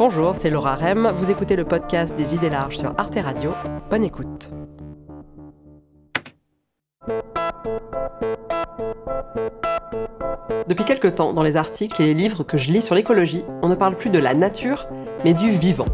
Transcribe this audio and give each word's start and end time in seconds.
Bonjour, 0.00 0.34
c'est 0.34 0.48
Laura 0.48 0.76
Rem. 0.76 1.12
Vous 1.14 1.30
écoutez 1.30 1.56
le 1.56 1.66
podcast 1.66 2.16
des 2.16 2.34
idées 2.34 2.48
larges 2.48 2.78
sur 2.78 2.94
Arte 2.96 3.18
Radio. 3.22 3.52
Bonne 3.90 4.02
écoute. 4.02 4.48
Depuis 10.66 10.86
quelque 10.86 11.06
temps, 11.06 11.34
dans 11.34 11.42
les 11.42 11.58
articles 11.58 12.00
et 12.00 12.06
les 12.06 12.14
livres 12.14 12.44
que 12.44 12.56
je 12.56 12.72
lis 12.72 12.80
sur 12.80 12.94
l'écologie, 12.94 13.44
on 13.60 13.68
ne 13.68 13.74
parle 13.74 13.94
plus 13.94 14.08
de 14.08 14.18
la 14.18 14.32
nature, 14.32 14.88
mais 15.22 15.34
du 15.34 15.50
vivant. 15.50 15.84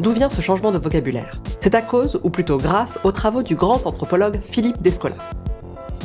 D'où 0.00 0.10
vient 0.10 0.30
ce 0.30 0.40
changement 0.40 0.72
de 0.72 0.78
vocabulaire? 0.78 1.40
C'est 1.60 1.76
à 1.76 1.82
cause, 1.82 2.18
ou 2.24 2.30
plutôt 2.30 2.56
grâce, 2.56 2.98
aux 3.04 3.12
travaux 3.12 3.44
du 3.44 3.54
grand 3.54 3.86
anthropologue 3.86 4.40
Philippe 4.42 4.82
Descola. 4.82 5.14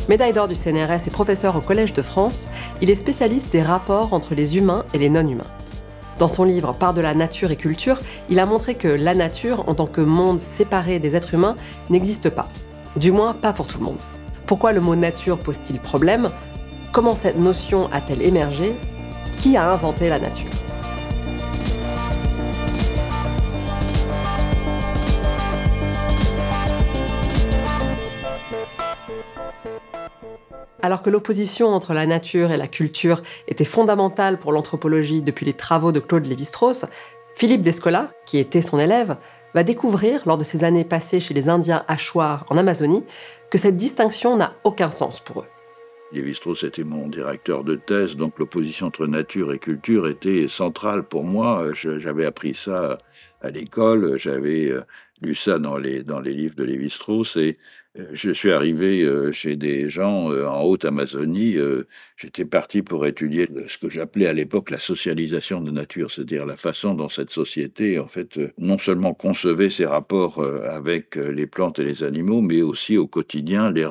Médaille 0.10 0.32
d'or 0.32 0.48
du 0.48 0.55
CNRS 0.55 1.05
et 1.05 1.12
professeur 1.12 1.58
au 1.58 1.62
Collège 1.62 1.92
de 1.92 2.02
France, 2.02 2.48
il 2.82 2.89
est 2.89 2.96
spécialiste 2.96 3.52
des 3.52 3.62
rapports 3.62 4.14
entre 4.14 4.36
les 4.36 4.56
humains 4.56 4.86
et 4.94 4.98
les 4.98 5.10
non-humains. 5.10 5.44
Dans 6.18 6.30
son 6.30 6.46
livre 6.46 6.71
Par 6.71 6.94
de 6.94 7.02
la 7.02 7.14
nature 7.14 7.52
et 7.52 7.57
culture, 7.57 8.00
il 8.29 8.39
a 8.39 8.46
montré 8.46 8.75
que 8.75 8.88
la 8.88 9.14
nature, 9.14 9.68
en 9.68 9.75
tant 9.75 9.86
que 9.86 10.00
monde 10.00 10.39
séparé 10.39 11.00
des 11.00 11.18
êtres 11.18 11.34
humains, 11.34 11.57
n'existe 11.89 12.29
pas. 12.29 12.48
Du 12.96 13.12
moins, 13.12 13.34
pas 13.34 13.51
pour 13.51 13.68
tout 13.68 13.79
le 13.79 13.84
monde. 13.86 14.00
Pourquoi 14.46 14.71
le 14.71 14.79
mot 14.79 14.96
nature 14.96 15.39
pose-t-il 15.39 15.78
problème? 15.78 16.29
Comment 16.93 17.14
cette 17.14 17.37
notion 17.37 17.89
a-t-elle 17.92 18.21
émergé? 18.21 18.76
Qui 19.42 19.57
a 19.57 19.70
inventé 19.70 20.07
la 20.07 20.20
nature? 20.20 20.57
Alors 30.87 31.01
que 31.01 31.09
l'opposition 31.09 31.68
entre 31.68 31.93
la 31.93 32.05
nature 32.05 32.53
et 32.53 32.55
la 32.55 32.69
culture 32.69 33.22
était 33.50 33.66
fondamentale 33.66 34.39
pour 34.39 34.53
l'anthropologie 34.53 35.22
depuis 35.22 35.45
les 35.45 35.52
travaux 35.52 35.91
de 35.91 36.00
Claude 36.00 36.25
Lévi-Strauss, 36.25 36.86
Philippe 37.36 37.61
Descola, 37.61 38.14
qui 38.25 38.38
était 38.38 38.61
son 38.61 38.80
élève, 38.80 39.17
va 39.53 39.64
découvrir, 39.64 40.22
lors 40.25 40.38
de 40.38 40.45
ses 40.45 40.64
années 40.64 40.86
passées 40.86 41.20
chez 41.20 41.34
les 41.34 41.50
Indiens 41.50 41.84
Achuar 41.89 42.45
en 42.50 42.58
Amazonie, 42.58 43.03
que 43.52 43.58
cette 43.58 43.75
distinction 43.75 44.38
n'a 44.38 44.53
aucun 44.64 44.89
sens 44.89 45.20
pour 45.20 45.42
eux. 45.42 45.47
Lévi-Strauss 46.14 46.64
était 46.64 46.86
mon 46.86 47.09
directeur 47.09 47.66
de 47.66 47.75
thèse, 47.75 48.16
donc 48.16 48.40
l'opposition 48.40 48.88
entre 48.88 49.08
nature 49.08 49.52
et 49.52 49.59
culture 49.59 50.08
était 50.08 50.47
centrale 50.47 51.03
pour 51.03 51.25
moi. 51.25 51.66
J'avais 51.73 52.25
appris 52.25 52.53
ça 52.53 52.97
à 53.42 53.50
l'école, 53.52 54.17
j'avais 54.17 54.72
euh, 54.72 54.86
lu 55.22 55.36
ça 55.36 55.59
dans 55.59 55.78
les, 55.78 56.03
dans 56.03 56.22
les 56.22 56.34
livres 56.34 56.56
de 56.56 56.64
Lévi-Strauss 56.64 57.36
et 57.36 57.58
je 58.14 58.31
suis 58.31 58.52
arrivé 58.52 59.03
euh, 59.03 59.31
chez 59.31 59.56
des 59.56 59.90
gens 59.90 60.31
en 60.31 60.64
Haute-Amazonie. 60.64 61.58
J'étais 62.16 62.45
parti 62.45 62.81
pour 62.81 63.06
étudier 63.06 63.48
ce 63.67 63.78
que 63.78 63.90
j'appelais 63.90 64.28
à 64.28 64.34
l'époque 64.34 64.70
la 64.70 64.78
socialisation 64.78 65.62
de 65.62 65.72
nature, 65.72 66.12
c'est-à-dire 66.12 66.45
la 66.45 66.58
façon 66.58 66.94
dont 66.94 67.09
cette 67.09 67.31
société, 67.31 68.00
en 68.00 68.08
fait, 68.08 68.40
non 68.58 68.78
seulement 68.78 69.14
concevait 69.14 69.70
ses 69.70 69.86
rapports 69.86 70.44
avec 70.44 71.16
les 71.16 71.48
plantes 71.48 71.80
et 71.80 71.84
les 71.84 72.03
animaux, 72.03 72.42
mais 72.42 72.62
aussi 72.62 72.98
au 72.98 73.08
quotidien 73.08 73.72
les, 73.72 73.86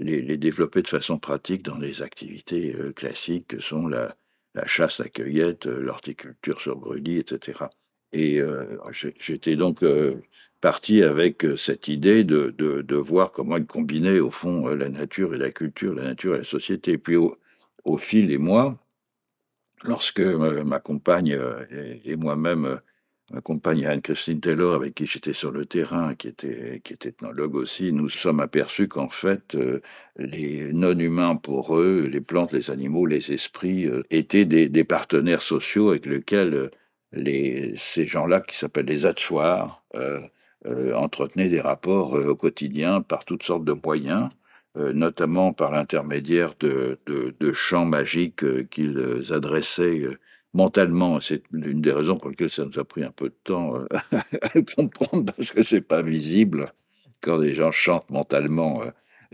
les, 0.00 0.38
de 0.38 0.86
façon 0.86 1.18
pratique 1.18 1.62
dans 1.62 1.76
les 1.76 2.02
activités 2.02 2.74
euh, 2.74 2.92
classiques 2.92 3.48
que 3.48 3.60
sont 3.60 3.86
la, 3.86 4.16
chasse, 4.66 4.98
la 4.98 5.08
cueillette, 5.08 5.66
euh, 5.66 5.80
l'horticulture 5.80 6.60
sur 6.60 6.76
brûlis, 6.76 7.18
etc. 7.18 7.64
Et 8.12 8.40
euh, 8.40 8.78
j'étais 9.20 9.56
donc 9.56 9.84
parti 10.60 11.02
avec 11.02 11.46
cette 11.56 11.88
idée 11.88 12.24
de, 12.24 12.50
de, 12.50 12.96
voir 12.96 13.32
comment 13.32 13.56
il 13.56 13.66
combinait 13.66 14.20
au 14.20 14.30
fond 14.30 14.66
la 14.66 14.88
nature 14.88 15.34
et 15.34 15.38
la 15.38 15.50
culture, 15.50 15.94
la 15.94 16.04
nature 16.04 16.34
et 16.34 16.38
la 16.38 16.44
société. 16.44 16.92
Et 16.92 16.98
puis 16.98 17.16
au, 17.16 17.36
fil 17.98 18.26
des 18.26 18.38
mois, 18.38 18.78
lorsque 19.84 20.20
ma 20.20 20.80
compagne 20.80 21.38
et 22.04 22.16
moi-même 22.16 22.80
ma 23.30 23.40
compagne 23.40 23.86
Anne-Christine 23.86 24.40
Taylor, 24.40 24.74
avec 24.74 24.94
qui 24.94 25.06
j'étais 25.06 25.32
sur 25.32 25.52
le 25.52 25.64
terrain, 25.64 26.14
qui 26.14 26.28
était, 26.28 26.80
qui 26.82 26.92
était 26.94 27.10
ethnologue 27.10 27.54
aussi, 27.54 27.92
nous 27.92 28.08
sommes 28.08 28.40
aperçus 28.40 28.88
qu'en 28.88 29.08
fait, 29.08 29.54
euh, 29.54 29.80
les 30.16 30.72
non-humains 30.72 31.36
pour 31.36 31.76
eux, 31.76 32.08
les 32.10 32.20
plantes, 32.20 32.52
les 32.52 32.70
animaux, 32.70 33.06
les 33.06 33.32
esprits, 33.32 33.86
euh, 33.86 34.02
étaient 34.10 34.44
des, 34.44 34.84
partenaires 34.84 35.42
sociaux 35.42 35.90
avec 35.90 36.06
lesquels 36.06 36.54
euh, 36.54 36.70
les, 37.12 37.74
ces 37.78 38.06
gens-là, 38.06 38.40
qui 38.40 38.56
s'appellent 38.56 38.86
les 38.86 39.06
atchoirs, 39.06 39.84
entretenaient 40.94 41.48
des 41.48 41.60
rapports 41.60 42.12
au 42.12 42.36
quotidien 42.36 43.02
par 43.02 43.24
toutes 43.24 43.42
sortes 43.42 43.64
de 43.64 43.72
moyens. 43.72 44.28
notamment 44.76 45.52
par 45.52 45.72
l'intermédiaire 45.72 46.54
de, 46.60 46.98
chants 47.54 47.86
magiques 47.86 48.68
qu'ils 48.68 49.32
adressaient 49.32 50.06
mentalement. 50.54 51.20
C'est 51.20 51.42
l'une 51.52 51.80
des 51.80 51.92
raisons 51.92 52.16
pour 52.16 52.30
lesquelles 52.30 52.50
ça 52.50 52.64
nous 52.64 52.78
a 52.78 52.84
pris 52.84 53.02
un 53.02 53.10
peu 53.10 53.28
de 53.28 53.36
temps 53.44 53.76
euh, 53.76 53.86
à 54.42 54.62
comprendre, 54.76 55.32
parce 55.32 55.52
que 55.52 55.62
c'est 55.62 55.80
pas 55.80 56.02
visible 56.02 56.72
quand 57.20 57.38
des 57.38 57.54
gens 57.54 57.70
chantent 57.70 58.10
mentalement. 58.10 58.82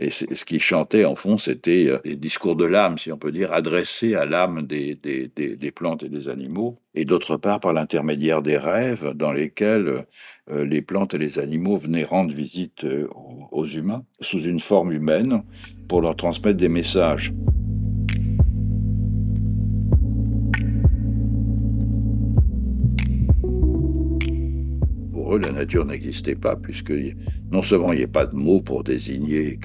Euh, 0.01 0.05
et 0.05 0.11
ce 0.11 0.45
qu'ils 0.45 0.61
chantaient, 0.61 1.05
en 1.05 1.15
fond, 1.15 1.39
c'était 1.39 1.87
euh, 1.89 1.99
des 2.05 2.17
discours 2.17 2.57
de 2.57 2.65
l'âme, 2.65 2.99
si 2.99 3.13
on 3.13 3.19
peut 3.19 3.33
dire, 3.33 3.53
adressés 3.53 4.15
à 4.15 4.25
l'âme 4.25 4.67
des, 4.67 4.95
des, 4.95 5.29
des, 5.29 5.71
plantes 5.71 6.03
et 6.03 6.09
des 6.09 6.29
animaux. 6.29 6.79
Et 6.95 7.05
d'autre 7.05 7.37
part, 7.37 7.61
par 7.61 7.73
l'intermédiaire 7.73 8.43
des 8.43 8.57
rêves, 8.57 9.13
dans 9.15 9.33
lesquels 9.33 10.07
les 10.49 10.81
plantes 10.81 11.13
et 11.13 11.19
les 11.19 11.39
animaux 11.39 11.77
venaient 11.77 12.05
rendre 12.05 12.33
visite 12.33 12.87
aux 13.51 13.67
humains, 13.67 14.05
sous 14.21 14.43
une 14.43 14.61
forme 14.61 14.93
humaine, 14.93 15.43
pour 15.89 16.01
leur 16.01 16.17
transmettre 16.17 16.57
des 16.57 16.69
messages. 16.69 17.35
la 25.39 25.53
nature 25.53 25.85
n'existait 25.85 26.35
pas, 26.35 26.57
puisque 26.57 26.93
non 27.51 27.63
seulement 27.63 27.93
il 27.93 27.99
n'y 27.99 28.05
a 28.05 28.09
pas 28.09 28.27
de 28.27 28.35
mots 28.35 28.61
pour 28.61 28.85
désigner 28.85 29.59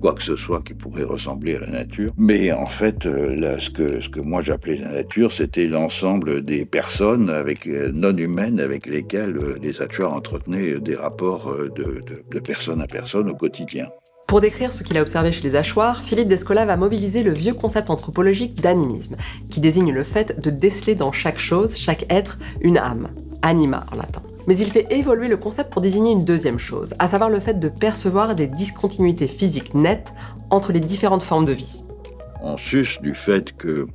quoi 0.00 0.14
que 0.14 0.22
ce 0.22 0.36
soit 0.36 0.62
qui 0.62 0.74
pourrait 0.74 1.04
ressembler 1.04 1.56
à 1.56 1.60
la 1.60 1.68
nature, 1.68 2.12
mais 2.16 2.52
en 2.52 2.66
fait, 2.66 3.06
euh, 3.06 3.58
ce, 3.58 3.70
que, 3.70 4.20
moi 4.20 4.42
j'appelais 4.42 4.76
la 4.76 4.92
nature, 4.92 5.32
c'était 5.32 5.66
l'ensemble 5.66 6.44
des 6.44 6.64
personnes 6.64 7.30
avec, 7.30 7.66
euh, 7.66 7.90
non 7.92 8.16
humaines 8.16 8.60
avec 8.60 8.86
lesquelles 8.86 9.36
euh, 9.36 9.58
les 9.62 9.80
atueurs 9.82 10.12
entretenaient 10.12 10.78
des 10.80 10.96
rapports 10.96 11.54
de, 11.76 12.02
de, 12.30 12.40
personne 12.40 12.80
à 12.80 12.86
personne 12.86 13.30
au 13.30 13.34
quotidien. 13.34 13.88
Pour 14.26 14.40
décrire 14.40 14.72
ce 14.72 14.82
qu'il 14.82 14.96
a 14.96 15.02
observé 15.02 15.32
chez 15.32 15.42
les 15.42 15.54
hachoirs, 15.54 16.02
Philippe 16.02 16.28
Descola 16.28 16.64
va 16.64 16.76
mobiliser 16.76 17.22
le 17.22 17.32
vieux 17.32 17.54
concept 17.54 17.90
anthropologique 17.90 18.60
d'animisme, 18.60 19.16
qui 19.50 19.60
désigne 19.60 19.92
le 19.92 20.02
fait 20.02 20.40
de 20.40 20.50
déceler 20.50 20.94
dans 20.94 21.12
chaque 21.12 21.38
chose, 21.38 21.76
chaque 21.76 22.06
être, 22.10 22.38
une 22.60 22.78
âme, 22.78 23.08
anima 23.42 23.86
en 23.92 23.96
latin. 23.96 24.22
Mais 24.46 24.56
il 24.56 24.70
fait 24.70 24.86
évoluer 24.92 25.28
le 25.28 25.36
concept 25.36 25.72
pour 25.72 25.80
désigner 25.80 26.12
une 26.12 26.24
deuxième 26.24 26.58
chose, 26.58 26.94
à 26.98 27.08
savoir 27.08 27.30
le 27.30 27.40
fait 27.40 27.58
de 27.58 27.68
percevoir 27.68 28.34
des 28.34 28.46
discontinuités 28.46 29.28
physiques 29.28 29.74
nettes 29.74 30.12
entre 30.50 30.72
les 30.72 30.80
différentes 30.80 31.22
formes 31.22 31.44
de 31.44 31.52
vie. 31.52 31.82
On 32.42 32.56
suce 32.56 33.00
du 33.00 33.14
fait 33.14 33.56
que 33.56 33.86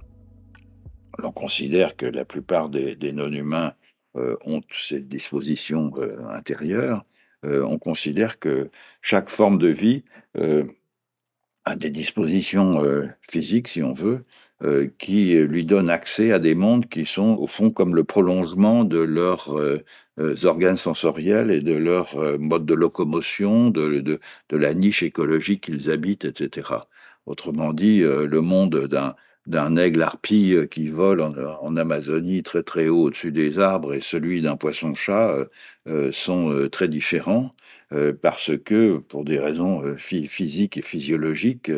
l'on 1.20 1.32
considère 1.32 1.96
que 1.96 2.06
la 2.06 2.26
plupart 2.26 2.70
des, 2.70 3.14
non-humains 3.14 3.74
euh, 4.16 4.38
ont 4.46 4.62
cette 4.72 5.08
disposition 5.08 5.92
euh, 5.98 6.18
intérieure, 6.30 7.06
euh, 7.46 7.64
on 7.64 7.78
considère 7.78 8.40
que 8.40 8.70
chaque 9.02 9.30
forme 9.30 9.58
de 9.58 9.68
vie 9.68 10.04
a 11.66 11.76
des 11.76 11.90
dispositions 11.90 12.82
physiques, 13.22 13.68
si 13.68 13.84
on 13.84 13.94
veut, 13.94 14.24
qui 14.98 15.36
lui 15.36 15.66
donnent 15.66 15.90
accès 15.90 16.34
à 16.34 16.40
des 16.40 16.54
mondes 16.54 16.88
qui 16.90 17.06
sont 17.06 17.38
au 17.40 17.48
fond 17.48 17.72
comme 17.72 17.96
le 17.96 18.04
prolongement 18.04 18.84
de 18.84 19.00
leurs 19.00 19.58
euh, 20.20 20.36
organes 20.44 20.76
sensoriels 20.78 21.50
et 21.50 21.62
de 21.62 21.74
leur 21.74 22.18
euh, 22.18 22.38
mode 22.38 22.66
de 22.66 22.74
locomotion, 22.74 23.70
de, 23.70 24.02
de, 24.02 24.20
de 24.50 24.58
la 24.58 24.74
niche 24.74 25.02
écologique 25.02 25.64
qu'ils 25.64 25.92
habitent, 25.92 26.26
etc. 26.26 26.74
Autrement 27.26 27.72
dit, 27.74 28.02
euh, 28.04 28.28
le 28.28 28.42
monde 28.42 28.88
d'un 28.88 29.16
d'un 29.48 29.78
aigle 29.78 30.04
harpie 30.04 30.56
qui 30.70 30.90
vole 30.90 31.22
en, 31.22 31.76
Amazonie 31.76 32.44
très 32.44 32.62
très 32.62 32.88
haut 32.88 33.06
au-dessus 33.06 33.32
des 33.32 33.58
arbres 33.58 33.96
et 33.96 34.02
celui 34.02 34.42
d'un 34.42 34.56
poisson-chat 34.58 35.48
sont 36.12 36.70
très 36.72 36.88
différents 36.88 37.56
parce 38.22 38.52
que, 38.64 38.98
pour 38.98 39.24
des 39.24 39.40
raisons 39.40 39.96
physiques 39.98 40.78
et 40.78 40.84
physiologiques, 40.84 41.72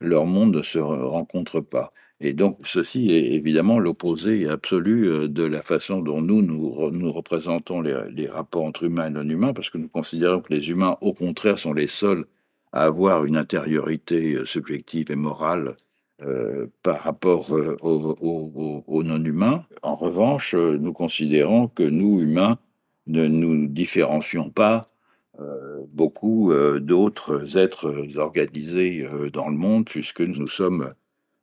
leur 0.00 0.26
monde 0.26 0.56
ne 0.58 0.62
se 0.62 0.78
rencontre 0.78 1.60
pas. 1.60 1.92
Et 2.20 2.32
donc, 2.32 2.58
ceci 2.64 3.10
est 3.12 3.34
évidemment 3.34 3.78
l'opposé 3.78 4.48
absolu 4.48 5.08
euh, 5.08 5.28
de 5.28 5.42
la 5.42 5.60
façon 5.62 6.00
dont 6.00 6.22
nous, 6.22 6.40
nous, 6.40 7.12
représentons 7.12 7.82
les, 7.82 8.26
rapports 8.26 8.64
entre 8.64 8.84
humains 8.84 9.08
et 9.08 9.10
non 9.10 9.28
humains, 9.28 9.52
parce 9.52 9.68
que 9.68 9.76
nous 9.76 9.88
considérons 9.88 10.40
que 10.40 10.52
les 10.52 10.70
humains, 10.70 10.96
au 11.02 11.12
contraire, 11.12 11.58
sont 11.58 11.74
les 11.74 11.86
seuls 11.86 12.24
à 12.72 12.84
avoir 12.84 13.26
une 13.26 13.36
intériorité 13.36 14.34
euh, 14.34 14.46
subjective 14.46 15.10
et 15.10 15.16
morale 15.16 15.76
euh, 16.22 16.66
par 16.82 17.00
rapport 17.00 17.50
aux, 17.50 19.02
non-humains. 19.02 19.66
En 19.82 19.94
revanche, 19.94 20.54
nous 20.54 20.94
considérons 20.94 21.68
que 21.68 21.82
nous, 21.82 22.22
humains, 22.22 22.58
ne 23.06 23.26
nous 23.26 23.66
différencions 23.66 24.50
pas 24.50 24.82
beaucoup 25.92 26.50
d'autres 26.80 27.58
êtres 27.58 28.06
organisés 28.16 29.06
dans 29.34 29.50
le 29.50 29.56
monde, 29.56 29.84
puisque 29.84 30.22
nous 30.22 30.48
sommes 30.48 30.94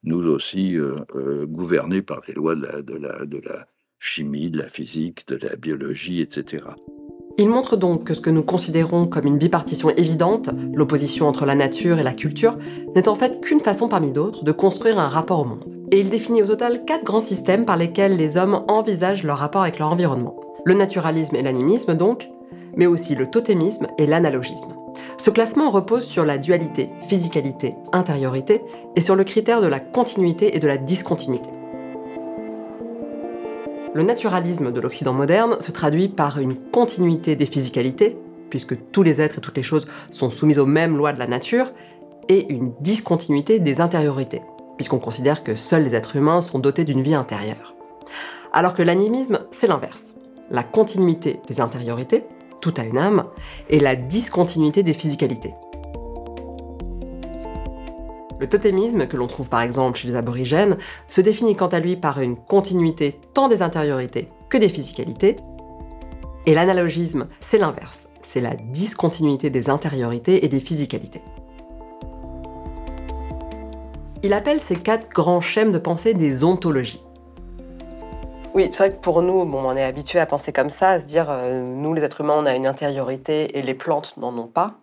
nous 0.03 0.25
aussi 0.27 0.77
gouvernés 1.47 2.01
par 2.01 2.21
les 2.27 2.33
lois 2.33 2.55
de 2.55 2.95
la, 2.95 3.25
de 3.25 3.41
la 3.44 3.67
chimie, 4.00 4.50
de 4.50 4.57
la 4.57 4.69
physique, 4.69 5.27
de 5.27 5.38
la 5.38 5.55
biologie, 5.55 6.21
etc. 6.21 6.63
Il 7.39 7.50
montre 7.50 7.77
donc 7.77 8.03
que 8.03 8.13
ce 8.13 8.21
que 8.21 8.29
nous 8.29 8.44
considérons 8.44 9.07
comme 9.07 9.25
une 9.25 9.39
bipartition 9.39 9.89
évidente, 9.89 10.51
l'opposition 10.75 11.27
entre 11.27 11.47
la 11.47 11.55
nature 11.55 11.97
et 11.97 12.03
la 12.03 12.13
culture, 12.13 12.59
n'est 12.95 13.07
en 13.07 13.15
fait 13.15 13.41
qu'une 13.41 13.59
façon 13.59 13.88
parmi 13.88 14.11
d'autres 14.11 14.44
de 14.44 14.51
construire 14.51 15.00
un 15.00 15.07
rapport 15.07 15.39
au 15.39 15.45
monde. 15.45 15.65
Et 15.91 16.00
il 16.00 16.09
définit 16.09 16.44
au 16.44 16.47
total 16.47 16.85
quatre 16.85 17.03
grands 17.03 17.21
systèmes 17.21 17.65
par 17.65 17.77
lesquels 17.77 18.17
les 18.17 18.38
hommes 18.38 18.63
envisagent 18.67 19.23
leur 19.23 19.39
rapport 19.39 19.63
avec 19.63 19.79
leur 19.79 19.91
environnement. 19.91 20.35
Le 20.63 20.75
naturalisme 20.75 21.35
et 21.35 21.41
l'animisme 21.41 21.95
donc, 21.95 22.29
mais 22.77 22.85
aussi 22.85 23.15
le 23.15 23.29
totémisme 23.31 23.88
et 23.97 24.05
l'analogisme. 24.05 24.75
Ce 25.18 25.30
classement 25.30 25.69
repose 25.69 26.06
sur 26.06 26.25
la 26.25 26.38
dualité, 26.38 26.90
physicalité, 27.07 27.75
intériorité, 27.92 28.62
et 28.95 29.01
sur 29.01 29.16
le 29.16 29.24
critère 29.24 29.62
de 29.62 29.68
la 29.68 29.80
continuité 29.80 30.56
et 30.56 30.60
de 30.60 30.68
la 30.68 30.78
discontinuité. 30.78 31.50
Le 33.94 34.04
naturalisme 34.04 34.72
de 34.72 34.81
l'Occident 34.81 35.13
moderne 35.13 35.57
se 35.60 35.72
traduit 35.72 36.07
par 36.07 36.40
une 36.40 36.56
continuité 36.56 37.36
des 37.36 37.45
physicalités, 37.45 38.18
puisque 38.50 38.75
tous 38.92 39.04
les 39.04 39.22
êtres 39.22 39.38
et 39.38 39.42
toutes 39.42 39.57
les 39.57 39.63
choses 39.63 39.88
sont 40.10 40.31
soumis 40.31 40.57
aux 40.57 40.66
mêmes 40.66 40.98
lois 40.98 41.13
de 41.13 41.19
la 41.19 41.28
nature, 41.28 41.72
et 42.30 42.51
une 42.51 42.74
discontinuité 42.80 43.60
des 43.60 43.81
intériorités, 43.81 44.42
puisqu'on 44.78 45.00
considère 45.00 45.44
que 45.44 45.56
seuls 45.56 45.84
les 45.84 45.96
êtres 45.96 46.16
humains 46.16 46.42
sont 46.42 46.60
dotés 46.60 46.86
d'une 46.86 47.04
vie 47.04 47.16
intérieure. 47.16 47.75
Alors 48.51 48.74
que 48.74 48.84
l'animisme, 48.84 49.39
c'est 49.51 49.68
l'inverse. 49.68 50.16
La 50.50 50.63
continuité 50.63 51.39
des 51.48 51.62
intériorités, 51.62 52.25
tout 52.63 52.74
a 52.77 52.86
une 52.86 52.98
âme, 52.98 53.25
et 53.69 53.81
la 53.81 53.98
discontinuité 53.98 54.83
des 54.83 54.94
physicalités. 54.94 55.54
Le 58.39 58.48
totémisme, 58.48 59.06
que 59.07 59.18
l'on 59.18 59.27
trouve 59.27 59.50
par 59.50 59.62
exemple 59.62 60.00
chez 60.00 60.07
les 60.07 60.15
aborigènes, 60.15 60.77
se 61.10 61.19
définit 61.19 61.57
quant 61.57 61.68
à 61.68 61.80
lui 61.80 61.98
par 61.98 62.21
une 62.21 62.38
continuité 62.38 63.19
tant 63.33 63.50
des 63.50 63.62
intériorités 63.62 64.30
que 64.50 64.57
des 64.57 64.69
physicalités. 64.69 65.36
Et 66.45 66.54
l'analogisme, 66.54 67.27
c'est 67.42 67.57
l'inverse, 67.57 68.07
c'est 68.21 68.42
la 68.42 68.56
discontinuité 68.56 69.50
des 69.50 69.69
intériorités 69.69 70.45
et 70.45 70.48
des 70.48 70.62
physicalités. 70.62 71.21
Il 74.24 74.31
appelle 74.31 74.62
ces 74.62 74.77
quatre 74.77 75.10
grands 75.10 75.42
schèmes 75.42 75.74
de 75.74 75.80
pensée 75.80 76.13
des 76.13 76.45
ontologies. 76.45 77.02
Oui, 78.53 78.69
c'est 78.71 78.77
vrai 78.77 78.91
que 78.91 79.01
pour 79.01 79.23
nous, 79.23 79.45
bon, 79.45 79.63
on 79.63 79.75
est 79.75 79.83
habitué 79.83 80.19
à 80.19 80.27
penser 80.27 80.53
comme 80.53 80.69
ça, 80.69 80.91
à 80.91 81.00
se 81.00 81.05
dire, 81.05 81.27
euh, 81.29 81.59
nous 81.59 81.94
les 81.95 82.03
êtres 82.03 82.21
humains, 82.21 82.35
on 82.38 82.45
a 82.45 82.53
une 82.53 82.67
intériorité 82.67 83.57
et 83.57 83.63
les 83.63 83.73
plantes 83.73 84.15
n'en 84.17 84.38
ont 84.38 84.47
pas. 84.47 84.75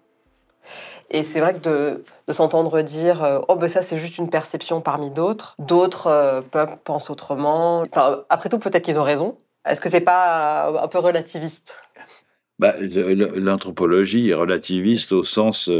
Et 1.10 1.22
c'est 1.22 1.38
vrai 1.38 1.54
que 1.54 1.60
de, 1.60 2.04
s'entendre 2.32 2.82
dire 2.82 3.22
euh, 3.24 3.40
oh 3.48 3.56
ben 3.56 3.68
ça 3.68 3.82
c'est 3.82 3.96
juste 3.96 4.18
une 4.18 4.30
perception 4.30 4.80
parmi 4.80 5.10
d'autres, 5.10 5.54
d'autres 5.58 6.08
euh, 6.08 6.40
peuples 6.40 6.78
pensent 6.84 7.10
autrement. 7.10 7.82
Enfin, 7.82 8.24
après 8.28 8.48
tout 8.48 8.58
peut-être 8.58 8.84
qu'ils 8.84 8.98
ont 8.98 9.04
raison. 9.04 9.36
Est-ce 9.64 9.80
que 9.80 9.88
c'est 9.88 10.00
pas 10.00 10.82
un 10.82 10.88
peu 10.88 10.98
relativiste? 10.98 11.76
Bah, 12.58 12.74
L'anthropologie 12.80 14.30
est 14.30 14.34
relativiste 14.34 15.12
au 15.12 15.22
sens 15.22 15.70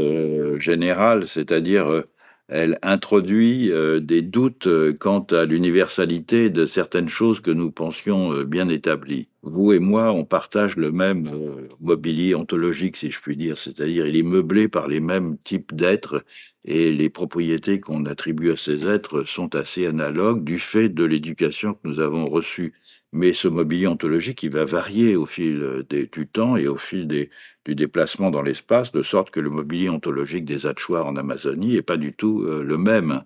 général, 0.59 1.27
c'est-à-dire 1.27 2.03
elle 2.51 2.77
introduit 2.83 3.71
des 4.01 4.21
doutes 4.21 4.67
quant 4.99 5.25
à 5.31 5.45
l'universalité 5.45 6.49
de 6.49 6.65
certaines 6.65 7.09
choses 7.09 7.39
que 7.39 7.51
nous 7.51 7.71
pensions 7.71 8.43
bien 8.43 8.69
établies 8.69 9.27
vous 9.43 9.73
et 9.73 9.79
moi, 9.79 10.11
on 10.11 10.23
partage 10.23 10.75
le 10.77 10.91
même 10.91 11.27
euh, 11.27 11.67
mobilier 11.79 12.35
ontologique, 12.35 12.95
si 12.95 13.09
je 13.09 13.19
puis 13.19 13.35
dire, 13.35 13.57
c'est-à-dire 13.57 14.05
il 14.05 14.15
est 14.15 14.23
meublé 14.23 14.67
par 14.67 14.87
les 14.87 14.99
mêmes 14.99 15.37
types 15.43 15.73
d'êtres 15.73 16.23
et 16.63 16.91
les 16.91 17.09
propriétés 17.09 17.79
qu'on 17.79 18.05
attribue 18.05 18.51
à 18.51 18.57
ces 18.57 18.87
êtres 18.87 19.23
sont 19.23 19.55
assez 19.55 19.87
analogues 19.87 20.43
du 20.43 20.59
fait 20.59 20.89
de 20.89 21.03
l'éducation 21.03 21.73
que 21.73 21.79
nous 21.85 21.99
avons 21.99 22.27
reçue. 22.27 22.73
Mais 23.13 23.33
ce 23.33 23.47
mobilier 23.47 23.87
ontologique, 23.87 24.43
il 24.43 24.51
va 24.51 24.63
varier 24.65 25.15
au 25.15 25.25
fil 25.25 25.83
du 25.89 26.27
temps 26.27 26.55
et 26.55 26.67
au 26.67 26.77
fil 26.77 27.07
du 27.07 27.75
déplacement 27.75 28.31
dans 28.31 28.41
l'espace, 28.41 28.91
de 28.91 29.03
sorte 29.03 29.31
que 29.31 29.39
le 29.41 29.49
mobilier 29.49 29.89
ontologique 29.89 30.45
des 30.45 30.65
Atchoirs 30.65 31.07
en 31.07 31.17
Amazonie 31.17 31.73
n'est 31.73 31.81
pas 31.81 31.97
du 31.97 32.13
tout 32.13 32.43
euh, 32.43 32.63
le 32.63 32.77
même. 32.77 33.23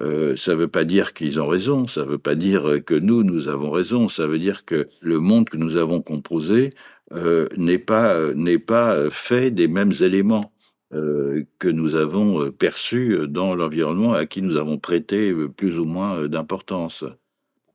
Euh, 0.00 0.36
ça 0.36 0.52
ne 0.52 0.56
veut 0.56 0.68
pas 0.68 0.84
dire 0.84 1.12
qu'ils 1.12 1.40
ont 1.40 1.46
raison, 1.46 1.86
ça 1.86 2.04
ne 2.04 2.10
veut 2.10 2.18
pas 2.18 2.34
dire 2.34 2.82
que 2.84 2.94
nous, 2.94 3.22
nous 3.22 3.48
avons 3.48 3.70
raison, 3.70 4.08
ça 4.08 4.26
veut 4.26 4.38
dire 4.38 4.64
que 4.64 4.88
le 5.00 5.18
monde 5.18 5.48
que 5.50 5.58
nous 5.58 5.76
avons 5.76 6.00
composé 6.00 6.70
euh, 7.12 7.48
n'est 7.56 7.78
pas, 7.78 8.16
pas 8.66 9.10
fait 9.10 9.50
des 9.50 9.68
mêmes 9.68 9.92
éléments 10.00 10.52
euh, 10.94 11.44
que 11.58 11.68
nous 11.68 11.96
avons 11.96 12.50
perçus 12.50 13.28
dans 13.28 13.54
l'environnement 13.54 14.14
à 14.14 14.26
qui 14.26 14.42
nous 14.42 14.56
avons 14.56 14.78
prêté 14.78 15.34
plus 15.56 15.78
ou 15.78 15.84
moins 15.84 16.28
d'importance. 16.28 17.04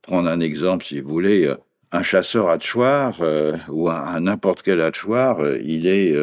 Prendre 0.06 0.28
un 0.28 0.40
exemple, 0.40 0.84
si 0.84 1.00
vous 1.00 1.10
voulez, 1.10 1.52
un 1.92 2.02
chasseur 2.02 2.48
hachoir 2.48 3.20
ou 3.68 3.90
un 3.90 4.20
n'importe 4.20 4.62
quel 4.62 4.80
hachoir, 4.80 5.40
il 5.64 5.86
est 5.86 6.14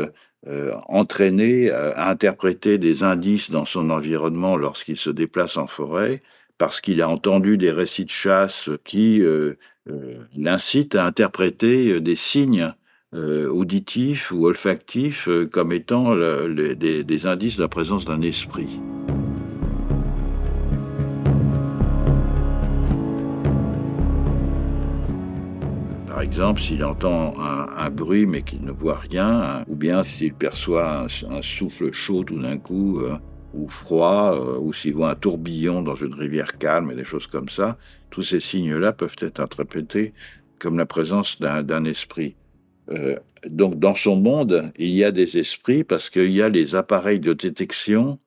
euh, 0.46 0.74
entraîné 0.90 1.72
à 1.72 2.10
interpréter 2.10 2.78
des 2.78 3.04
indices 3.04 3.50
dans 3.50 3.64
son 3.64 3.90
environnement 3.90 4.58
lorsqu'il 4.58 4.98
se 4.98 5.10
déplace 5.10 5.56
en 5.56 5.68
forêt, 5.68 6.22
parce 6.58 6.82
qu'il 6.82 7.02
a 7.02 7.08
entendu 7.08 7.58
des 7.58 7.72
récits 7.72 8.04
de 8.04 8.10
chasse 8.10 8.70
qui 8.84 9.22
euh, 9.22 9.54
euh, 9.90 10.18
l'incitent 10.36 10.96
à 10.96 11.06
interpréter 11.06 12.02
des 12.02 12.16
signes 12.16 12.74
auditifs 13.16 14.32
ou 14.32 14.48
olfactifs 14.48 15.30
comme 15.52 15.72
étant 15.72 16.16
des 16.16 17.26
indices 17.28 17.58
de 17.58 17.62
la 17.62 17.68
présence 17.68 18.06
d'un 18.06 18.24
esprit. 18.24 18.80
Exemple, 26.24 26.62
s'il 26.62 26.84
entend 26.84 27.36
un, 27.40 27.90
bruit 27.90 28.26
mais 28.26 28.42
qu'il 28.42 28.62
ne 28.62 28.72
voit 28.72 28.98
rien, 28.98 29.42
hein, 29.42 29.66
ou 29.68 29.76
bien 29.76 30.04
s'il 30.04 30.34
perçoit 30.34 31.06
un, 31.30 31.42
souffle 31.42 31.92
chaud 31.92 32.24
tout 32.24 32.40
d'un 32.40 32.58
coup, 32.58 33.02
euh, 33.02 33.18
ou 33.54 33.68
froid, 33.68 34.34
euh, 34.34 34.58
ou 34.58 34.74
s'il 34.74 34.96
voit 34.96 35.12
un 35.12 35.16
tourbillon 35.16 35.84
dans 35.84 35.96
une 35.96 36.14
rivière 36.14 36.58
calme 36.58 36.90
et 36.92 36.96
des 36.96 37.04
choses 37.04 37.28
comme 37.28 37.50
ça, 37.50 37.78
tous 38.10 38.24
ces 38.24 38.40
signes-là 38.40 38.94
peuvent 38.94 39.16
être 39.20 39.42
interprétés 39.42 40.14
comme 40.60 40.78
la 40.78 40.86
présence 40.86 41.40
d'un 41.40 41.84
esprit. 41.84 42.36
Euh, 42.90 43.18
donc 43.48 43.78
dans 43.78 43.96
son 43.96 44.16
monde, 44.16 44.72
il 44.78 44.90
y 44.90 45.04
a 45.04 45.12
des 45.12 45.38
esprits 45.38 45.84
parce 45.84 46.10
qu'il 46.10 46.32
y 46.32 46.42
a 46.42 46.48
les 46.48 46.76
appareils 46.76 47.20
de 47.20 47.34
détection 47.34 48.18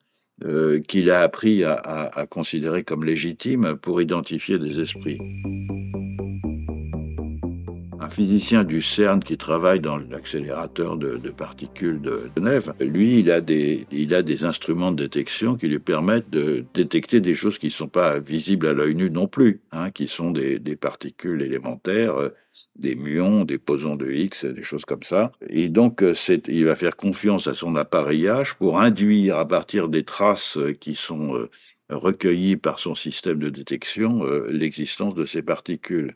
qu'il 0.87 1.11
a 1.11 1.23
appris 1.23 1.65
à 1.65 2.27
considérer 2.29 2.85
comme 2.85 3.05
légitimes 3.05 3.75
pour 3.81 4.03
identifier 4.03 4.59
des 4.59 4.81
esprits 4.81 5.19
un 8.07 8.11
physicien 8.11 8.63
du 8.63 8.83
CERN 8.83 9.21
qui 9.21 9.37
travaille 9.37 9.81
dans 9.81 9.97
l'accélérateur 9.97 10.97
de, 10.97 11.17
particules 11.31 12.01
de 12.01 12.31
Genève, 12.37 12.73
lui, 12.79 13.19
il 13.19 13.33
a, 13.33 13.41
des, 13.41 14.45
instruments 14.45 14.93
de 14.93 15.03
détection 15.03 15.57
qui 15.57 15.67
lui 15.67 15.81
permettent 15.81 16.31
de 16.31 16.65
détecter 16.73 17.21
des 17.21 17.35
choses 17.35 17.59
qui 17.59 17.67
ne 17.67 17.73
sont 17.73 17.89
pas 17.89 18.21
visibles 18.21 18.69
à 18.69 18.75
l'œil 18.75 18.95
nu 18.95 19.11
non 19.11 19.27
plus, 19.27 19.61
hein, 19.73 19.91
qui 19.91 20.07
sont 20.07 20.31
des, 20.31 20.77
particules 20.77 21.43
élémentaires, 21.43 22.17
euh, 22.17 22.29
des 22.77 22.95
muons, 22.95 23.45
des 23.45 23.59
posons 23.59 23.97
de 23.97 24.09
X, 24.09 24.45
des 24.45 24.63
choses 24.63 24.85
comme 24.85 25.03
ça. 25.03 25.33
Et 25.49 25.69
donc, 25.69 26.03
euh, 26.03 26.15
il 26.47 26.65
va 26.65 26.77
faire 26.77 26.95
confiance 26.97 27.49
à 27.49 27.55
son 27.55 27.75
appareillage 27.75 28.55
pour 28.55 28.81
induire 28.81 29.39
à 29.39 29.49
partir 29.49 29.89
des 29.89 30.05
traces 30.05 30.59
qui 30.81 30.95
sont 30.95 31.35
euh, 31.35 31.51
recueillies 31.89 32.57
par 32.57 32.79
son 32.79 32.95
système 32.95 33.41
de 33.41 33.49
détection 33.49 34.25
l'existence 34.49 35.15
de 35.15 35.25
ces 35.25 35.43
particules 35.43 36.15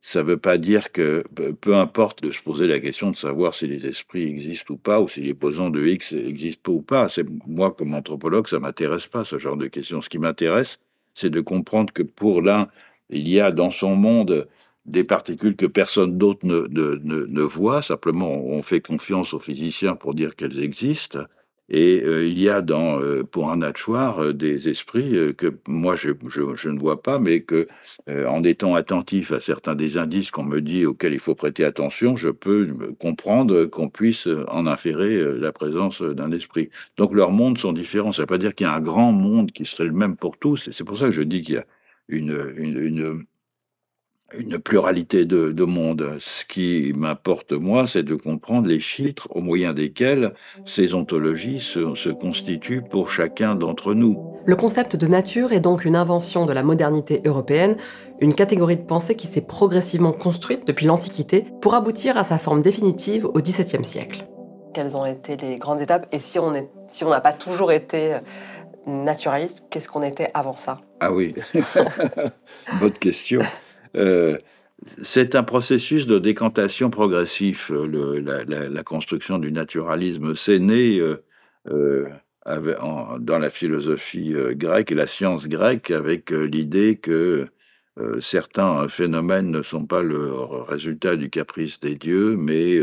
ça 0.00 0.22
ne 0.22 0.28
veut 0.28 0.36
pas 0.38 0.56
dire 0.56 0.92
que 0.92 1.24
peu 1.60 1.76
importe 1.76 2.22
de 2.22 2.32
se 2.32 2.40
poser 2.42 2.66
la 2.66 2.80
question 2.80 3.10
de 3.10 3.16
savoir 3.16 3.54
si 3.54 3.66
les 3.66 3.86
esprits 3.86 4.24
existent 4.24 4.74
ou 4.74 4.76
pas, 4.78 5.00
ou 5.00 5.08
si 5.08 5.20
les 5.20 5.34
posons 5.34 5.68
de 5.70 5.86
X 5.86 6.12
existent 6.12 6.72
ou 6.72 6.80
pas. 6.80 7.08
Moi 7.46 7.72
comme 7.72 7.94
anthropologue, 7.94 8.48
ça 8.48 8.58
m'intéresse 8.58 9.06
pas 9.06 9.24
ce 9.24 9.38
genre 9.38 9.58
de 9.58 9.66
questions. 9.66 10.00
Ce 10.00 10.08
qui 10.08 10.18
m'intéresse, 10.18 10.80
c'est 11.14 11.30
de 11.30 11.40
comprendre 11.40 11.92
que 11.92 12.02
pour 12.02 12.40
l'un, 12.40 12.68
il 13.10 13.28
y 13.28 13.40
a 13.40 13.52
dans 13.52 13.70
son 13.70 13.94
monde 13.94 14.48
des 14.86 15.04
particules 15.04 15.56
que 15.56 15.66
personne 15.66 16.16
d'autre 16.16 16.46
ne, 16.46 17.42
voit. 17.42 17.82
Simplement, 17.82 18.32
on 18.32 18.62
fait 18.62 18.80
confiance 18.80 19.34
aux 19.34 19.38
physiciens 19.38 19.96
pour 19.96 20.14
dire 20.14 20.34
qu'elles 20.34 20.60
existent. 20.62 21.24
Et 21.70 22.02
euh, 22.04 22.26
il 22.26 22.38
y 22.38 22.48
a 22.48 22.60
euh, 22.68 23.22
pour 23.22 23.50
un 23.50 23.62
hachoir 23.62 24.22
euh, 24.22 24.32
des 24.34 24.68
esprits 24.68 25.34
que 25.36 25.56
moi 25.68 25.94
je, 25.94 26.08
ne 26.10 26.78
vois 26.78 27.00
pas, 27.02 27.18
mais 27.20 27.40
que 27.40 27.68
en 28.08 28.42
étant 28.42 28.74
attentif 28.74 29.30
à 29.30 29.40
certains 29.40 29.76
des 29.76 29.96
indices 29.96 30.30
qu'on 30.32 30.42
me 30.42 30.60
dit 30.60 30.84
auxquels 30.84 31.14
il 31.14 31.20
faut 31.20 31.36
prêter 31.36 31.64
attention, 31.64 32.16
je 32.16 32.28
peux 32.28 32.68
comprendre 32.98 33.66
qu'on 33.66 33.88
puisse 33.88 34.26
en 34.48 34.66
inférer 34.66 35.38
la 35.38 35.52
présence 35.52 36.02
d'un 36.02 36.32
esprit. 36.32 36.70
Donc 36.96 37.14
leurs 37.14 37.30
mondes 37.30 37.58
sont 37.58 37.72
différents. 37.72 38.12
Ça 38.12 38.22
ne 38.22 38.22
veut 38.24 38.26
pas 38.26 38.38
dire 38.38 38.54
qu'il 38.54 38.66
y 38.66 38.70
a 38.70 38.74
un 38.74 38.80
grand 38.80 39.12
monde 39.12 39.52
qui 39.52 39.64
serait 39.64 39.84
le 39.84 39.92
même 39.92 40.16
pour 40.16 40.38
tous. 40.38 40.70
C'est 40.72 40.84
pour 40.84 40.98
ça 40.98 41.06
que 41.06 41.12
je 41.12 41.22
dis 41.22 41.42
qu'il 41.42 41.54
y 41.54 41.58
a 41.58 41.64
une 42.08 43.26
une 44.38 44.58
pluralité 44.58 45.24
de, 45.24 45.52
de 45.52 45.64
mondes. 45.64 46.16
Ce 46.20 46.44
qui 46.44 46.92
m'importe, 46.96 47.52
moi, 47.52 47.86
c'est 47.86 48.02
de 48.02 48.14
comprendre 48.14 48.68
les 48.68 48.78
filtres 48.78 49.28
au 49.30 49.40
moyen 49.40 49.72
desquels 49.72 50.34
ces 50.64 50.94
ontologies 50.94 51.60
se, 51.60 51.94
se 51.94 52.08
constituent 52.08 52.82
pour 52.82 53.10
chacun 53.10 53.54
d'entre 53.54 53.94
nous. 53.94 54.18
Le 54.44 54.56
concept 54.56 54.96
de 54.96 55.06
nature 55.06 55.52
est 55.52 55.60
donc 55.60 55.84
une 55.84 55.96
invention 55.96 56.46
de 56.46 56.52
la 56.52 56.62
modernité 56.62 57.22
européenne, 57.24 57.76
une 58.20 58.34
catégorie 58.34 58.76
de 58.76 58.82
pensée 58.82 59.14
qui 59.14 59.26
s'est 59.26 59.40
progressivement 59.40 60.12
construite 60.12 60.66
depuis 60.66 60.86
l'Antiquité 60.86 61.46
pour 61.60 61.74
aboutir 61.74 62.16
à 62.16 62.24
sa 62.24 62.38
forme 62.38 62.62
définitive 62.62 63.26
au 63.26 63.40
XVIIe 63.40 63.84
siècle. 63.84 64.26
Quelles 64.74 64.96
ont 64.96 65.04
été 65.04 65.36
les 65.36 65.58
grandes 65.58 65.80
étapes 65.80 66.06
et 66.12 66.20
si 66.20 66.38
on 66.38 66.54
est, 66.54 66.70
si 66.88 67.04
on 67.04 67.10
n'a 67.10 67.20
pas 67.20 67.32
toujours 67.32 67.72
été 67.72 68.18
naturaliste, 68.86 69.64
qu'est-ce 69.70 69.88
qu'on 69.88 70.02
était 70.02 70.30
avant 70.34 70.56
ça? 70.56 70.78
Ah 71.00 71.12
oui, 71.12 71.34
bonne 72.80 72.92
question. 72.92 73.40
Euh, 73.96 74.38
c'est 75.02 75.34
un 75.34 75.42
processus 75.42 76.06
de 76.06 76.18
décantation 76.18 76.90
progressif. 76.90 77.70
Le, 77.70 78.20
la, 78.20 78.82
construction 78.82 79.38
du 79.38 79.52
naturalisme, 79.52 80.34
c'est 80.34 80.58
né 80.58 80.98
euh, 80.98 81.22
euh, 81.68 82.08
dans 82.46 83.38
la 83.38 83.50
philosophie 83.50 84.34
grecque 84.52 84.92
et 84.92 84.94
la 84.94 85.06
science 85.06 85.48
grecque 85.48 85.90
avec 85.90 86.30
l'idée 86.30 86.96
que 86.96 87.46
certains 88.20 88.88
phénomènes 88.88 89.50
ne 89.50 89.62
sont 89.62 89.84
pas 89.84 90.02
le 90.02 90.32
résultat 90.32 91.16
du 91.16 91.28
caprice 91.28 91.80
des 91.80 91.96
dieux, 91.96 92.34
mais 92.36 92.80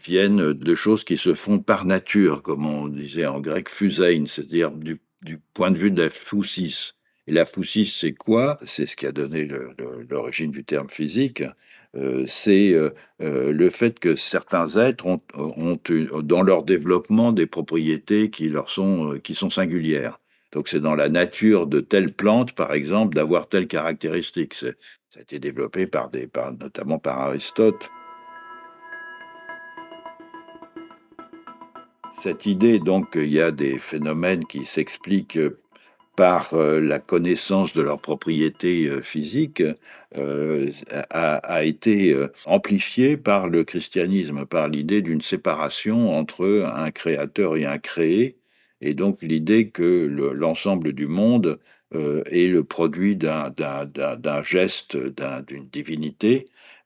viennent 0.00 0.52
de 0.52 0.74
choses 0.76 1.02
qui 1.02 1.16
se 1.16 1.34
font 1.34 1.58
par 1.58 1.84
nature, 1.84 2.42
comme 2.42 2.66
on 2.66 2.86
disait 2.86 3.26
en 3.26 3.40
grec, 3.40 3.68
phusein, 3.68 4.24
c'est-à-dire 4.26 4.70
du, 4.70 5.00
point 5.54 5.72
de 5.72 5.78
vue 5.78 5.90
de 5.90 6.02
la 6.02 6.10
phoussis. 6.10 6.92
Et 7.26 7.32
la 7.32 7.46
phoussis, 7.46 7.86
c'est 7.86 8.12
quoi? 8.12 8.58
C'est 8.64 8.86
ce 8.86 8.96
qui 8.96 9.06
a 9.06 9.12
donné 9.12 9.48
l'origine 10.08 10.50
du 10.50 10.64
terme 10.64 10.88
physique. 10.88 11.44
Euh, 11.94 12.24
c'est 12.26 12.72
euh, 12.72 12.90
euh, 13.20 13.52
le 13.52 13.70
fait 13.70 14.00
que 14.00 14.16
certains 14.16 14.76
êtres 14.76 15.06
ont, 15.06 15.20
ont, 15.34 15.78
dans 16.22 16.42
leur 16.42 16.64
développement 16.64 17.32
des 17.32 17.46
propriétés 17.46 18.30
qui 18.30 18.48
leur 18.48 18.70
sont, 18.70 19.18
qui 19.22 19.34
sont 19.34 19.50
singulières. 19.50 20.18
Donc 20.52 20.68
c'est 20.68 20.80
dans 20.80 20.94
la 20.94 21.08
nature 21.08 21.66
de 21.66 21.80
telle 21.80 22.12
plante, 22.12 22.52
par 22.52 22.72
exemple, 22.72 23.14
d'avoir 23.14 23.48
telle 23.48 23.68
caractéristique. 23.68 24.54
Ça 24.54 24.68
a 25.16 25.20
été 25.20 25.38
développé 25.38 25.86
par 25.86 26.10
des, 26.10 26.28
notamment 26.60 26.98
par 26.98 27.20
Aristote. 27.20 27.90
Cette 32.22 32.46
idée, 32.46 32.78
donc, 32.78 33.12
qu'il 33.12 33.32
y 33.32 33.40
a 33.40 33.50
des 33.50 33.78
phénomènes 33.78 34.44
qui 34.44 34.64
s'expliquent 34.64 35.38
par 36.16 36.54
euh, 36.54 36.80
la 36.80 36.98
connaissance 36.98 37.72
de 37.72 37.82
leurs 37.82 38.00
propriétés 38.00 38.86
euh, 38.88 39.02
physiques 39.02 39.62
euh, 40.16 40.70
a, 41.10 41.64
été 41.64 42.14
amplifiée 42.44 43.16
par 43.16 43.48
le 43.48 43.64
christianisme, 43.64 44.44
par 44.44 44.68
l'idée 44.68 45.00
d'une 45.00 45.22
séparation 45.22 46.14
entre 46.14 46.70
un 46.70 46.90
créateur 46.90 47.56
et 47.56 47.64
un 47.64 47.78
créé, 47.78 48.36
et 48.82 48.92
donc 48.92 49.22
l'idée 49.22 49.70
que 49.70 50.06
l'ensemble 50.34 50.92
du 50.92 51.06
monde 51.06 51.58
est 51.94 52.48
le 52.48 52.62
produit 52.62 53.16
d'un 53.16 54.42
geste, 54.42 54.98
d'une 54.98 55.66
divinité, 55.72 56.44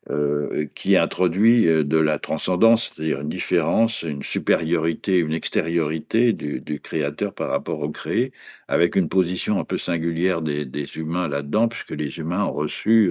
euh, 0.09 0.67
qui 0.77 0.97
introduit 0.97 1.67
euh, 1.67 1.83
de 1.83 1.97
la 1.99 2.21
transcendance, 2.21 2.93
c'est-à-dire 2.95 3.23
une 3.23 3.29
différence, 3.29 4.03
une 4.03 4.23
supériorité, 4.23 5.19
une 5.19 5.33
extériorité 5.33 6.33
du, 6.33 6.81
créateur 6.81 7.35
par 7.35 7.51
rapport 7.51 7.81
au 7.81 7.91
créé, 7.91 8.33
avec 8.69 8.95
une 8.95 9.09
position 9.09 9.59
un 9.59 9.65
peu 9.65 9.79
singulière 9.79 10.43
des, 10.43 10.87
humains 10.97 11.27
là-dedans, 11.27 11.67
puisque 11.67 11.91
les 11.91 12.19
humains 12.19 12.45
ont 12.45 12.53
reçu, 12.53 13.11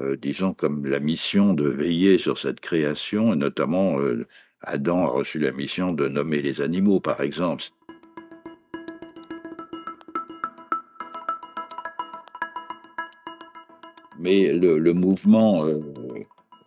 euh, 0.00 0.16
disons, 0.16 0.52
comme 0.52 0.84
la 0.86 0.98
mission 0.98 1.54
de 1.54 1.68
veiller 1.68 2.18
sur 2.18 2.38
cette 2.38 2.58
création, 2.58 3.32
et 3.32 3.36
notamment 3.36 3.98
Adam 4.62 5.06
a 5.06 5.10
reçu 5.10 5.38
la 5.38 5.52
mission 5.52 5.92
de 5.92 6.08
nommer 6.08 6.42
les 6.42 6.60
animaux, 6.60 6.98
par 6.98 7.20
exemple. 7.20 7.62
Mais 14.18 14.52
le, 14.52 14.92
mouvement 14.92 15.64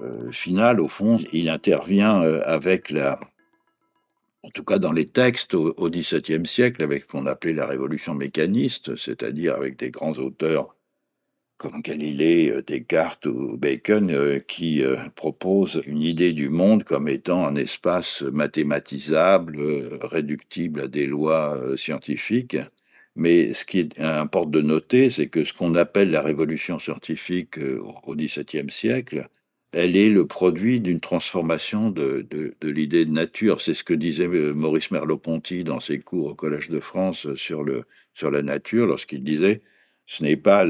euh, 0.01 0.27
euh, 0.27 0.31
final, 0.31 0.79
au 0.79 0.87
fond, 0.87 1.17
il 1.33 1.49
intervient 1.49 2.23
euh, 2.23 2.41
avec 2.45 2.89
la, 2.91 3.19
en 4.43 4.49
tout 4.49 4.63
cas 4.63 4.79
dans 4.79 4.91
les 4.91 5.05
textes 5.05 5.53
au 5.53 5.89
XVIIe 5.89 6.45
siècle, 6.45 6.83
avec 6.83 7.03
ce 7.03 7.07
qu'on 7.07 7.25
appelait 7.25 7.53
la 7.53 7.65
révolution 7.65 8.13
mécaniste, 8.13 8.95
c'est-à-dire 8.95 9.55
avec 9.55 9.77
des 9.77 9.91
grands 9.91 10.13
auteurs 10.13 10.75
comme 11.57 11.81
Galilée, 11.81 12.61
Descartes 12.65 13.25
ou 13.25 13.57
Bacon, 13.57 14.39
qui 14.47 14.81
proposent 15.15 15.83
une 15.85 16.01
idée 16.01 16.31
du 16.31 16.47
monde 16.47 16.85
comme 16.85 17.09
étant 17.09 17.45
un 17.45 17.55
espace 17.57 18.21
mathématisable, 18.21 19.59
réductible 20.01 20.79
à 20.83 20.87
des 20.87 21.05
lois 21.05 21.61
scientifiques. 21.75 22.55
Mais 23.19 23.53
ce 23.53 23.65
qui 23.65 23.89
importe 23.97 24.49
de 24.49 24.61
noter, 24.61 25.09
c'est 25.09 25.27
que 25.27 25.43
ce 25.43 25.51
qu'on 25.51 25.75
appelle 25.75 26.09
la 26.09 26.21
révolution 26.21 26.79
scientifique 26.79 27.57
euh, 27.59 27.83
au 28.03 28.15
XVIIe 28.15 28.71
siècle, 28.71 29.27
elle 29.71 29.95
est 29.95 30.09
le 30.09 30.25
produit 30.25 30.81
d'une 30.81 30.99
transformation 30.99 31.91
de, 31.91 32.27
l'idée 32.61 33.05
de 33.05 33.11
nature. 33.11 33.61
C'est 33.61 33.73
ce 33.73 33.83
que 33.83 33.93
disait 33.93 34.27
euh, 34.27 34.53
Maurice 34.53 34.91
Merleau-Ponty 34.91 35.63
dans 35.63 35.79
ses 35.79 35.99
cours 35.99 36.27
au 36.29 36.35
Collège 36.35 36.69
de 36.69 36.79
France 36.79 37.27
sur, 37.35 37.63
le, 37.63 37.83
sur 38.13 38.31
la 38.31 38.41
nature, 38.41 38.87
lorsqu'il 38.87 39.23
disait 39.23 39.61
ce 40.07 40.23
n'est 40.23 40.37
pas 40.37 40.65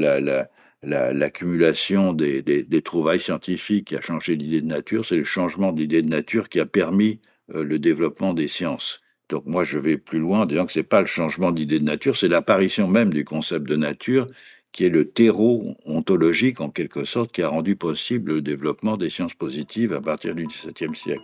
l'accumulation 0.82 2.12
des, 2.12 2.42
des, 2.42 2.82
trouvailles 2.82 3.20
scientifiques 3.20 3.86
qui 3.88 3.96
a 3.96 4.02
changé 4.02 4.36
l'idée 4.36 4.60
de 4.60 4.66
nature, 4.66 5.06
c'est 5.06 5.16
le 5.16 5.24
changement 5.24 5.72
d'idée 5.72 6.02
de 6.02 6.08
nature 6.10 6.50
qui 6.50 6.60
a 6.60 6.66
permis 6.66 7.20
euh, 7.54 7.64
le 7.64 7.78
développement 7.78 8.34
des 8.34 8.48
sciences. 8.48 9.00
Donc 9.30 9.46
moi, 9.46 9.64
je 9.64 9.78
vais 9.78 9.96
plus 9.96 10.18
loin 10.18 10.40
en 10.40 10.46
disant 10.46 10.66
que 10.66 10.72
ce 10.72 10.80
n'est 10.80 10.84
pas 10.84 11.00
le 11.00 11.06
changement 11.06 11.52
d'idée 11.52 11.78
de 11.78 11.84
nature, 11.84 12.18
c'est 12.18 12.28
l'apparition 12.28 12.86
même 12.86 13.14
du 13.14 13.24
concept 13.24 13.66
de 13.66 13.76
nature 13.76 14.26
qui 14.72 14.84
est 14.84 14.88
le 14.88 15.08
terreau 15.08 15.76
ontologique, 15.84 16.60
en 16.60 16.70
quelque 16.70 17.04
sorte, 17.04 17.32
qui 17.32 17.42
a 17.42 17.48
rendu 17.48 17.76
possible 17.76 18.34
le 18.34 18.42
développement 18.42 18.96
des 18.96 19.10
sciences 19.10 19.34
positives 19.34 19.92
à 19.92 20.00
partir 20.00 20.34
du 20.34 20.46
XVIIe 20.46 20.94
siècle. 20.94 21.22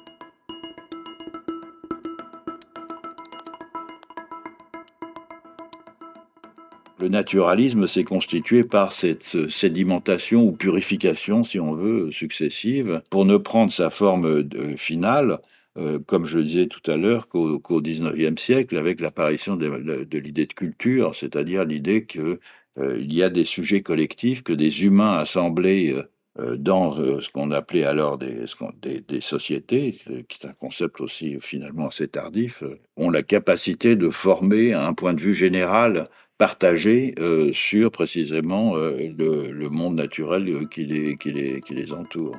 Le 6.98 7.08
naturalisme 7.08 7.86
s'est 7.86 8.04
constitué 8.04 8.64
par 8.64 8.92
cette 8.92 9.48
sédimentation 9.50 10.42
ou 10.44 10.52
purification, 10.52 11.44
si 11.44 11.60
on 11.60 11.72
veut, 11.72 12.10
successive, 12.10 13.02
pour 13.10 13.26
ne 13.26 13.36
prendre 13.36 13.70
sa 13.70 13.90
forme 13.90 14.26
euh, 14.26 14.76
finale 14.76 15.40
euh, 15.78 15.98
comme 16.06 16.24
je 16.24 16.38
le 16.38 16.44
disais 16.44 16.66
tout 16.66 16.90
à 16.90 16.96
l'heure, 16.96 17.28
qu'au 17.28 17.60
XIXe 17.80 18.40
siècle, 18.40 18.76
avec 18.76 19.00
l'apparition 19.00 19.56
de, 19.56 20.06
l'idée 20.18 20.46
de 20.46 20.52
culture, 20.52 21.14
c'est-à-dire 21.14 21.64
l'idée 21.64 22.06
qu'il 22.06 22.38
euh, 22.78 22.98
y 23.00 23.22
a 23.22 23.30
des 23.30 23.44
sujets 23.44 23.82
collectifs, 23.82 24.42
que 24.42 24.52
des 24.52 24.84
humains 24.84 25.18
assemblés 25.18 25.94
euh, 26.38 26.56
dans 26.56 26.94
ce 26.96 27.30
qu'on 27.30 27.50
appelait 27.50 27.84
alors 27.84 28.18
des, 28.18 29.20
sociétés, 29.20 30.00
qui 30.28 30.38
est 30.42 30.46
un 30.46 30.52
concept 30.52 31.00
aussi 31.00 31.38
finalement 31.40 31.88
assez 31.88 32.08
tardif, 32.08 32.62
ont 32.96 33.08
la 33.08 33.22
capacité 33.22 33.96
de 33.96 34.10
former 34.10 34.74
un 34.74 34.92
point 34.92 35.14
de 35.14 35.20
vue 35.20 35.34
général 35.34 36.08
partagé 36.36 37.14
sur 37.54 37.90
précisément 37.90 38.76
le, 38.76 39.68
monde 39.70 39.94
naturel 39.94 40.68
qui 40.68 40.84
les 40.84 41.92
entoure. 41.94 42.36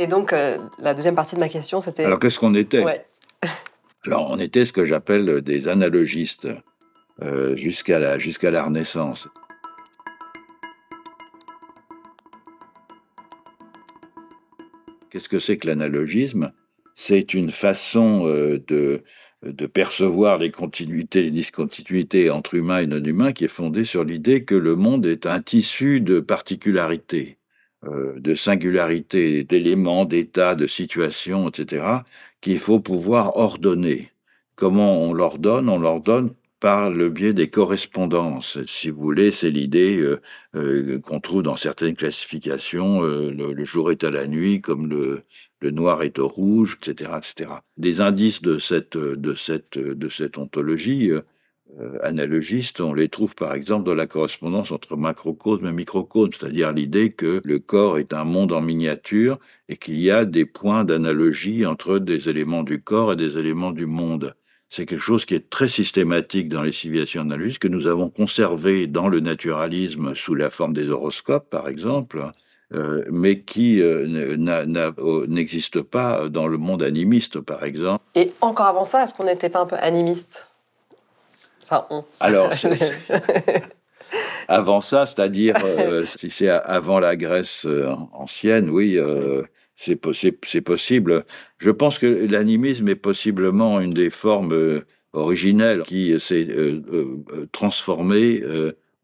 Et 0.00 0.06
donc, 0.06 0.32
euh, 0.32 0.58
la 0.78 0.94
deuxième 0.94 1.16
partie 1.16 1.34
de 1.34 1.40
ma 1.40 1.48
question, 1.48 1.80
c'était... 1.80 2.04
Alors, 2.04 2.20
qu'est-ce 2.20 2.38
qu'on 2.38 2.54
était? 2.54 2.84
Alors, 4.06 4.30
on 4.30 4.38
était 4.38 4.64
ce 4.64 4.72
que 4.72 4.84
j'appelle 4.84 5.42
des 5.42 5.66
analogistes 5.66 6.46
euh, 7.20 7.56
jusqu'à 7.56 7.98
la, 7.98 8.62
Renaissance. 8.62 9.26
Qu'est-ce 15.10 15.28
que 15.28 15.40
c'est 15.40 15.56
que 15.56 15.66
l'analogisme? 15.66 16.52
C'est 16.94 17.34
une 17.34 17.50
façon 17.50 18.24
euh, 18.28 18.62
de, 18.68 19.02
de 19.42 19.66
percevoir 19.66 20.38
les 20.38 20.52
continuités, 20.52 21.22
les 21.22 21.32
discontinuités 21.32 22.30
entre 22.30 22.54
humains 22.54 22.78
et 22.78 22.86
non 22.86 23.02
humains 23.02 23.32
qui 23.32 23.46
est 23.46 23.48
fondée 23.48 23.84
sur 23.84 24.04
l'idée 24.04 24.44
que 24.44 24.54
le 24.54 24.76
monde 24.76 25.06
est 25.06 25.26
un 25.26 25.40
tissu 25.40 26.00
de 26.00 26.20
particularités. 26.20 27.37
Euh, 27.84 28.18
de 28.18 28.34
singularité, 28.34 29.44
d'éléments, 29.44 30.04
d'états, 30.04 30.56
de 30.56 30.66
situations, 30.66 31.48
etc., 31.48 31.86
qu'il 32.40 32.58
faut 32.58 32.80
pouvoir 32.80 33.36
ordonner. 33.36 34.10
Comment 34.56 35.00
on 35.04 35.12
l'ordonne? 35.12 35.68
On 35.68 35.78
l'ordonne 35.78 36.34
par 36.58 36.90
le 36.90 37.08
biais 37.08 37.32
des 37.32 37.46
correspondances. 37.48 38.58
Si 38.66 38.90
vous 38.90 39.00
voulez, 39.00 39.30
c'est 39.30 39.52
l'idée 39.52 40.00
euh, 40.00 40.20
euh, 40.56 40.98
qu'on 40.98 41.20
trouve 41.20 41.44
dans 41.44 41.54
certaines 41.54 41.94
classifications, 41.94 43.00
le, 43.02 43.64
jour 43.64 43.92
est 43.92 44.02
à 44.02 44.10
la 44.10 44.26
nuit, 44.26 44.60
comme 44.60 44.88
le, 44.88 45.22
le 45.60 45.70
noir 45.70 46.02
est 46.02 46.18
au 46.18 46.26
rouge, 46.26 46.78
etc., 46.82 47.12
etc. 47.18 47.50
Des 47.76 48.00
indices 48.00 48.42
de 48.42 48.58
cette, 48.58 48.96
de 48.96 49.34
cette, 49.36 49.78
de 49.78 50.08
cette 50.08 50.36
ontologie 50.36 51.12
analogiste, 52.02 52.80
on 52.80 52.94
les 52.94 53.08
trouve 53.08 53.34
par 53.34 53.54
exemple 53.54 53.84
dans 53.84 53.94
la 53.94 54.06
correspondance 54.06 54.72
entre 54.72 54.96
macrocosme 54.96 55.66
et 55.66 55.72
microcosme, 55.72 56.32
c'est-à-dire 56.38 56.72
l'idée 56.72 57.10
que 57.10 57.40
le 57.44 57.58
corps 57.58 57.98
est 57.98 58.12
un 58.12 58.24
monde 58.24 58.52
en 58.52 58.60
miniature 58.60 59.36
et 59.68 59.76
qu'il 59.76 60.00
y 60.00 60.10
a 60.10 60.24
des 60.24 60.44
points 60.44 60.84
d'analogie 60.84 61.66
entre 61.66 61.98
des 61.98 62.28
éléments 62.28 62.62
du 62.62 62.80
corps 62.82 63.12
et 63.12 63.16
des 63.16 63.38
éléments 63.38 63.72
du 63.72 63.86
monde 63.86 64.34
c'est 64.70 64.86
quelque 64.86 65.00
chose 65.00 65.24
qui 65.24 65.34
est 65.34 65.48
très 65.48 65.68
systématique 65.68 66.48
dans 66.48 66.62
les 66.62 66.72
civilisations 66.72 67.22
analogiques, 67.22 67.60
que 67.60 67.68
nous 67.68 67.86
avons 67.86 68.10
conservé 68.10 68.86
dans 68.86 69.08
le 69.08 69.20
naturalisme 69.20 70.14
sous 70.14 70.34
la 70.34 70.50
forme 70.50 70.74
des 70.74 70.90
horoscopes, 70.90 71.48
par 71.48 71.68
exemple, 71.68 72.22
euh, 72.74 73.02
mais 73.10 73.40
qui 73.40 73.80
euh, 73.80 74.36
n'existe 75.26 75.80
pas 75.80 76.28
dans 76.28 76.46
le 76.46 76.58
monde 76.58 76.82
animiste, 76.82 77.40
par 77.40 77.64
exemple. 77.64 78.04
Et 78.14 78.32
encore 78.42 78.66
avant 78.66 78.84
ça, 78.84 79.04
est-ce 79.04 79.14
qu'on 79.14 79.24
n'était 79.24 79.48
pas 79.48 79.60
un 79.60 79.66
peu 79.66 79.76
animiste? 79.76 80.47
Enfin, 81.70 81.86
on. 81.90 82.04
Alors, 82.20 82.50
avant 84.48 84.80
ça, 84.80 85.06
c'est-à-dire, 85.06 85.56
euh, 85.62 86.04
si 86.04 86.30
c'est 86.30 86.48
avant 86.48 86.98
la 86.98 87.16
Grèce 87.16 87.66
ancienne, 88.12 88.70
oui, 88.70 88.98
c'est 89.78 89.96
possible. 90.60 91.24
Je 91.58 91.70
pense 91.70 91.98
que 91.98 92.06
l'animisme 92.06 92.88
est 92.88 92.96
possiblement 92.96 93.80
une 93.80 93.94
des 93.94 94.10
formes 94.10 94.52
euh, 94.52 94.80
originelles 95.12 95.82
qui 95.82 96.18
s'est 96.20 96.48
euh, 96.50 96.82
euh, 96.92 97.46
transformée 97.52 98.42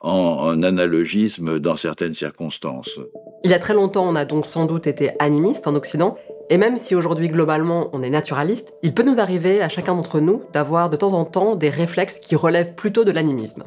en, 0.00 0.62
analogisme 0.62 1.58
dans 1.58 1.76
certaines 1.76 2.14
circonstances. 2.14 2.98
Il 3.44 3.50
y 3.50 3.54
a 3.54 3.58
très 3.58 3.74
longtemps, 3.74 4.06
on 4.06 4.16
a 4.16 4.24
donc 4.24 4.46
sans 4.46 4.66
doute 4.66 4.86
été 4.86 5.12
animiste 5.18 5.66
en 5.66 5.74
Occident, 5.74 6.16
et 6.50 6.58
même 6.58 6.76
si 6.76 6.94
aujourd'hui 6.94 7.28
globalement 7.28 7.88
on 7.92 8.02
est 8.02 8.10
naturaliste, 8.10 8.74
il 8.82 8.94
peut 8.94 9.02
nous 9.02 9.20
arriver 9.20 9.62
à 9.62 9.68
chacun 9.68 9.94
d'entre 9.94 10.20
nous 10.20 10.42
d'avoir 10.52 10.90
de 10.90 10.96
temps 10.96 11.12
en 11.12 11.24
temps 11.24 11.56
des 11.56 11.70
réflexes 11.70 12.18
qui 12.18 12.36
relèvent 12.36 12.74
plutôt 12.74 13.04
de 13.04 13.10
l'animisme. 13.10 13.64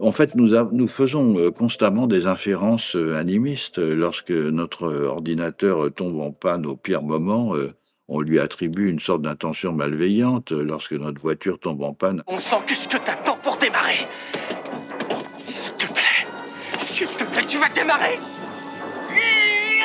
En 0.00 0.12
fait, 0.12 0.36
nous, 0.36 0.88
faisons 0.88 1.36
euh, 1.38 1.50
constamment 1.50 2.06
des 2.06 2.28
inférences 2.28 2.94
euh, 2.94 3.16
animistes. 3.16 3.78
Lorsque 3.78 4.30
notre 4.30 4.86
ordinateur 4.86 5.92
tombe 5.92 6.20
en 6.20 6.30
panne 6.30 6.66
au 6.66 6.76
pire 6.76 7.02
moment, 7.02 7.56
euh, 7.56 7.72
on 8.06 8.20
lui 8.20 8.38
attribue 8.38 8.88
une 8.88 9.00
sorte 9.00 9.22
d'intention 9.22 9.72
malveillante. 9.72 10.52
Lorsque 10.52 10.92
notre 10.92 11.20
voiture 11.20 11.58
tombe 11.58 11.82
en 11.82 11.94
panne... 11.94 12.22
On 12.28 12.38
sent 12.38 12.56
qu'est-ce 12.66 12.86
que 12.86 12.96
t'attends 12.96 13.38
pour 13.42 13.56
démarrer 13.56 14.06
S'il 15.42 15.74
te 15.74 15.92
plaît 15.92 16.28
S'il 16.78 17.08
te 17.08 17.24
plaît, 17.24 17.44
tu 17.46 17.58
vas 17.58 17.68
démarrer 17.68 18.18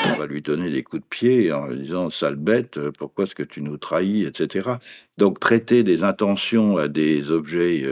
on 0.05 0.17
va 0.17 0.25
lui 0.25 0.41
donner 0.41 0.69
des 0.69 0.83
coups 0.83 1.01
de 1.01 1.07
pied 1.07 1.51
en 1.51 1.67
disant 1.67 2.09
sale 2.09 2.35
bête, 2.35 2.79
pourquoi 2.97 3.25
est-ce 3.25 3.35
que 3.35 3.43
tu 3.43 3.61
nous 3.61 3.77
trahis, 3.77 4.25
etc. 4.25 4.69
Donc 5.17 5.39
prêter 5.39 5.83
des 5.83 6.03
intentions 6.03 6.77
à 6.77 6.87
des 6.87 7.31
objets 7.31 7.83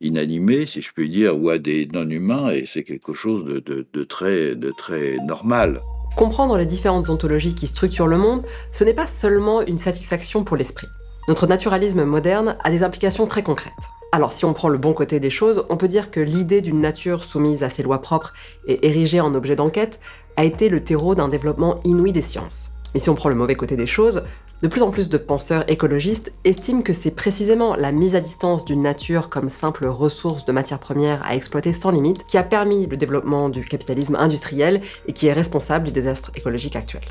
inanimés, 0.00 0.66
si 0.66 0.82
je 0.82 0.92
puis 0.92 1.08
dire, 1.08 1.38
ou 1.38 1.50
à 1.50 1.58
des 1.58 1.88
non-humains, 1.92 2.50
et 2.50 2.66
c'est 2.66 2.84
quelque 2.84 3.14
chose 3.14 3.44
de, 3.44 4.04
très, 4.04 4.54
de 4.54 4.72
très 4.76 5.16
normal. 5.26 5.82
Comprendre 6.16 6.56
les 6.56 6.66
différentes 6.66 7.10
ontologies 7.10 7.54
qui 7.54 7.66
structurent 7.66 8.06
le 8.06 8.18
monde, 8.18 8.44
ce 8.72 8.84
n'est 8.84 8.94
pas 8.94 9.06
seulement 9.06 9.62
une 9.62 9.78
satisfaction 9.78 10.44
pour 10.44 10.56
l'esprit. 10.56 10.88
Notre 11.28 11.46
naturalisme 11.46 12.04
moderne 12.04 12.56
a 12.64 12.70
des 12.70 12.82
implications 12.82 13.26
très 13.26 13.42
concrètes. 13.42 13.72
Alors 14.10 14.32
si 14.32 14.46
on 14.46 14.54
prend 14.54 14.70
le 14.70 14.78
bon 14.78 14.94
côté 14.94 15.20
des 15.20 15.28
choses, 15.28 15.66
on 15.68 15.76
peut 15.76 15.86
dire 15.86 16.10
que 16.10 16.20
l'idée 16.20 16.62
d'une 16.62 16.80
nature 16.80 17.22
soumise 17.22 17.62
à 17.62 17.68
ses 17.68 17.82
lois 17.82 18.00
propres 18.00 18.32
et 18.66 18.86
érigée 18.86 19.20
en 19.20 19.34
objet 19.34 19.54
d'enquête 19.54 20.00
a 20.38 20.44
été 20.44 20.68
le 20.68 20.84
terreau 20.84 21.16
d'un 21.16 21.28
développement 21.28 21.80
inouï 21.82 22.12
des 22.12 22.22
sciences. 22.22 22.70
Mais 22.94 23.00
si 23.00 23.10
on 23.10 23.16
prend 23.16 23.28
le 23.28 23.34
mauvais 23.34 23.56
côté 23.56 23.76
des 23.76 23.88
choses, 23.88 24.22
de 24.62 24.68
plus 24.68 24.82
en 24.82 24.92
plus 24.92 25.08
de 25.08 25.18
penseurs 25.18 25.68
écologistes 25.68 26.32
estiment 26.44 26.82
que 26.82 26.92
c'est 26.92 27.10
précisément 27.10 27.74
la 27.74 27.90
mise 27.90 28.14
à 28.14 28.20
distance 28.20 28.64
d'une 28.64 28.80
nature 28.80 29.30
comme 29.30 29.48
simple 29.48 29.86
ressource 29.86 30.46
de 30.46 30.52
matières 30.52 30.78
premières 30.78 31.26
à 31.26 31.34
exploiter 31.34 31.72
sans 31.72 31.90
limite 31.90 32.22
qui 32.22 32.38
a 32.38 32.44
permis 32.44 32.86
le 32.86 32.96
développement 32.96 33.48
du 33.48 33.64
capitalisme 33.64 34.14
industriel 34.14 34.80
et 35.08 35.12
qui 35.12 35.26
est 35.26 35.32
responsable 35.32 35.86
du 35.86 35.92
désastre 35.92 36.30
écologique 36.36 36.76
actuel. 36.76 37.02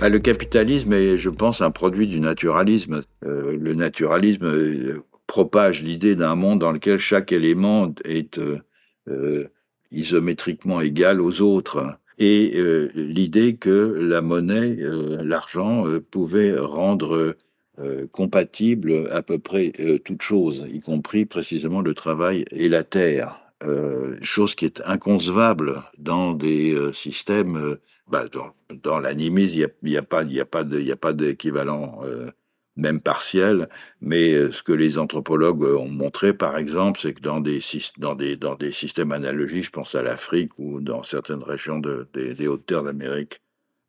Bah, 0.00 0.08
le 0.08 0.20
capitalisme 0.20 0.92
est, 0.92 1.16
je 1.16 1.30
pense, 1.30 1.62
un 1.62 1.72
produit 1.72 2.06
du 2.06 2.20
naturalisme. 2.20 3.00
Euh, 3.26 3.56
le 3.60 3.74
naturalisme 3.74 4.46
euh, 4.46 5.02
propage 5.26 5.82
l'idée 5.82 6.14
d'un 6.14 6.36
monde 6.36 6.60
dans 6.60 6.70
lequel 6.70 6.98
chaque 6.98 7.32
élément 7.32 7.92
est 8.04 8.38
euh, 8.38 9.48
isométriquement 9.90 10.80
égal 10.80 11.20
aux 11.20 11.40
autres 11.40 11.98
et 12.22 12.52
euh, 12.54 12.88
l'idée 12.94 13.56
que 13.56 13.70
la 13.70 14.22
monnaie, 14.22 14.76
euh, 14.80 15.24
l'argent, 15.24 15.88
euh, 15.88 16.00
pouvait 16.00 16.56
rendre 16.56 17.34
compatible 18.12 19.08
à 19.10 19.22
peu 19.22 19.38
près 19.38 19.72
toute 20.04 20.20
chose, 20.20 20.66
y 20.70 20.80
compris 20.80 21.24
précisément 21.24 21.80
le 21.80 21.94
travail 21.94 22.44
et 22.50 22.68
la 22.68 22.84
terre. 22.84 23.40
chose 24.20 24.54
qui 24.54 24.66
est 24.66 24.82
inconcevable 24.84 25.82
dans 25.98 26.34
des 26.34 26.76
systèmes. 26.92 27.78
Bah, 28.08 28.26
dans, 28.84 29.00
l'animisme, 29.00 29.68
il 29.82 29.88
n'y 29.88 29.96
a, 29.96 30.02
pas 30.02 31.12
d'équivalent 31.14 32.02
même 32.76 33.00
partiel, 33.00 33.68
mais 34.00 34.32
euh, 34.32 34.52
ce 34.52 34.62
que 34.62 34.72
les 34.72 34.98
anthropologues 34.98 35.64
ont 35.64 35.88
montré, 35.88 36.32
par 36.32 36.56
exemple, 36.56 37.00
c'est 37.00 37.12
que 37.12 37.20
dans 37.20 37.40
des, 37.40 37.60
systèmes 37.60 39.12
analogiques, 39.12 39.66
je 39.66 39.70
pense 39.70 39.94
à 39.94 40.02
l'Afrique 40.02 40.52
ou 40.58 40.80
dans 40.80 41.02
certaines 41.02 41.42
régions 41.42 41.78
des, 41.78 42.48
hautes 42.48 42.66
terres 42.66 42.82
d'Amérique 42.82 43.40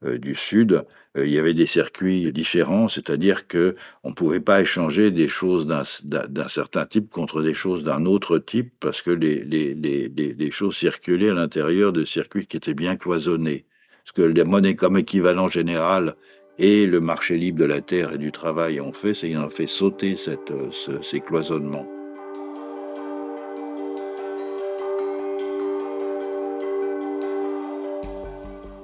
euh, 0.03 0.17
du 0.17 0.35
Sud, 0.35 0.83
euh, 1.17 1.25
il 1.25 1.31
y 1.31 1.39
avait 1.39 1.53
des 1.53 1.65
circuits 1.65 2.31
différents, 2.33 2.89
c'est-à-dire 2.89 3.47
que 3.47 3.75
on 4.03 4.09
ne 4.09 4.15
pouvait 4.15 4.41
pas 4.41 4.61
échanger 4.61 5.11
des 5.11 5.29
choses 5.29 5.65
d'un 5.65 6.49
certain 6.49 6.85
type 6.85 7.09
contre 7.09 7.41
des 7.41 7.53
choses 7.53 7.85
d'un 7.85 8.05
autre 8.05 8.37
type, 8.37 8.73
parce 8.81 9.01
que 9.01 9.11
les, 9.11 9.43
les, 9.45 9.73
les, 9.75 10.09
les 10.09 10.51
choses 10.51 10.75
circulaient 10.75 11.29
à 11.29 11.33
l'intérieur 11.33 11.93
de 11.93 12.03
circuits 12.03 12.47
qui 12.47 12.57
étaient 12.57 12.73
bien 12.73 12.97
cloisonnés. 12.97 13.65
Parce 14.03 14.11
que 14.11 14.21
la 14.23 14.43
monnaie 14.43 14.75
comme 14.75 14.97
équivalent 14.97 15.47
général 15.47 16.15
et 16.59 16.85
le 16.85 16.99
marché 16.99 17.37
libre 17.37 17.59
de 17.59 17.65
la 17.65 17.81
terre 17.81 18.13
et 18.13 18.17
du 18.17 18.31
travail 18.31 18.79
ont 18.79 18.93
fait, 18.93 19.13
c'est 19.13 19.35
ont 19.37 19.49
fait 19.49 19.67
sauter 19.67 20.15
euh, 20.27 20.69
ces 21.01 21.19
cloisonnements. 21.19 21.87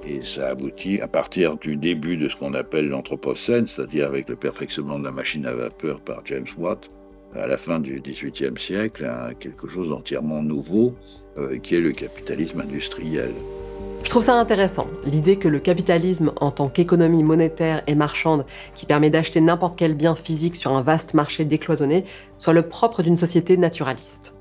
Et 0.06 0.22
ça 0.24 0.48
aboutit 0.48 1.00
à 1.00 1.06
partir 1.06 1.56
du 1.56 1.76
début 1.76 2.16
de 2.16 2.28
ce 2.28 2.34
qu'on 2.34 2.54
appelle 2.54 2.88
l'Anthropocène, 2.88 3.68
c'est-à-dire 3.68 4.06
avec 4.06 4.28
le 4.28 4.34
perfectionnement 4.34 4.98
de 4.98 5.04
la 5.04 5.12
machine 5.12 5.46
à 5.46 5.52
vapeur 5.52 6.00
par 6.00 6.22
James 6.24 6.48
Watt, 6.58 6.88
à 7.36 7.46
la 7.46 7.56
fin 7.56 7.78
du 7.78 8.00
XVIIIe 8.00 8.58
siècle, 8.58 9.04
à 9.04 9.34
quelque 9.34 9.68
chose 9.68 9.88
d'entièrement 9.88 10.42
nouveau, 10.42 10.96
euh, 11.38 11.58
qui 11.58 11.76
est 11.76 11.80
le 11.80 11.92
capitalisme 11.92 12.60
industriel. 12.60 13.32
Je 14.02 14.08
trouve 14.10 14.24
ça 14.24 14.34
intéressant, 14.34 14.88
l'idée 15.04 15.38
que 15.38 15.46
le 15.46 15.60
capitalisme 15.60 16.32
en 16.40 16.50
tant 16.50 16.68
qu'économie 16.68 17.22
monétaire 17.22 17.82
et 17.86 17.94
marchande 17.94 18.44
qui 18.74 18.86
permet 18.86 19.08
d'acheter 19.08 19.40
n'importe 19.40 19.78
quel 19.78 19.94
bien 19.94 20.16
physique 20.16 20.56
sur 20.56 20.72
un 20.72 20.82
vaste 20.82 21.14
marché 21.14 21.44
décloisonné 21.44 22.04
soit 22.38 22.52
le 22.52 22.62
propre 22.62 23.02
d'une 23.02 23.16
société 23.16 23.56
naturaliste. 23.56 24.34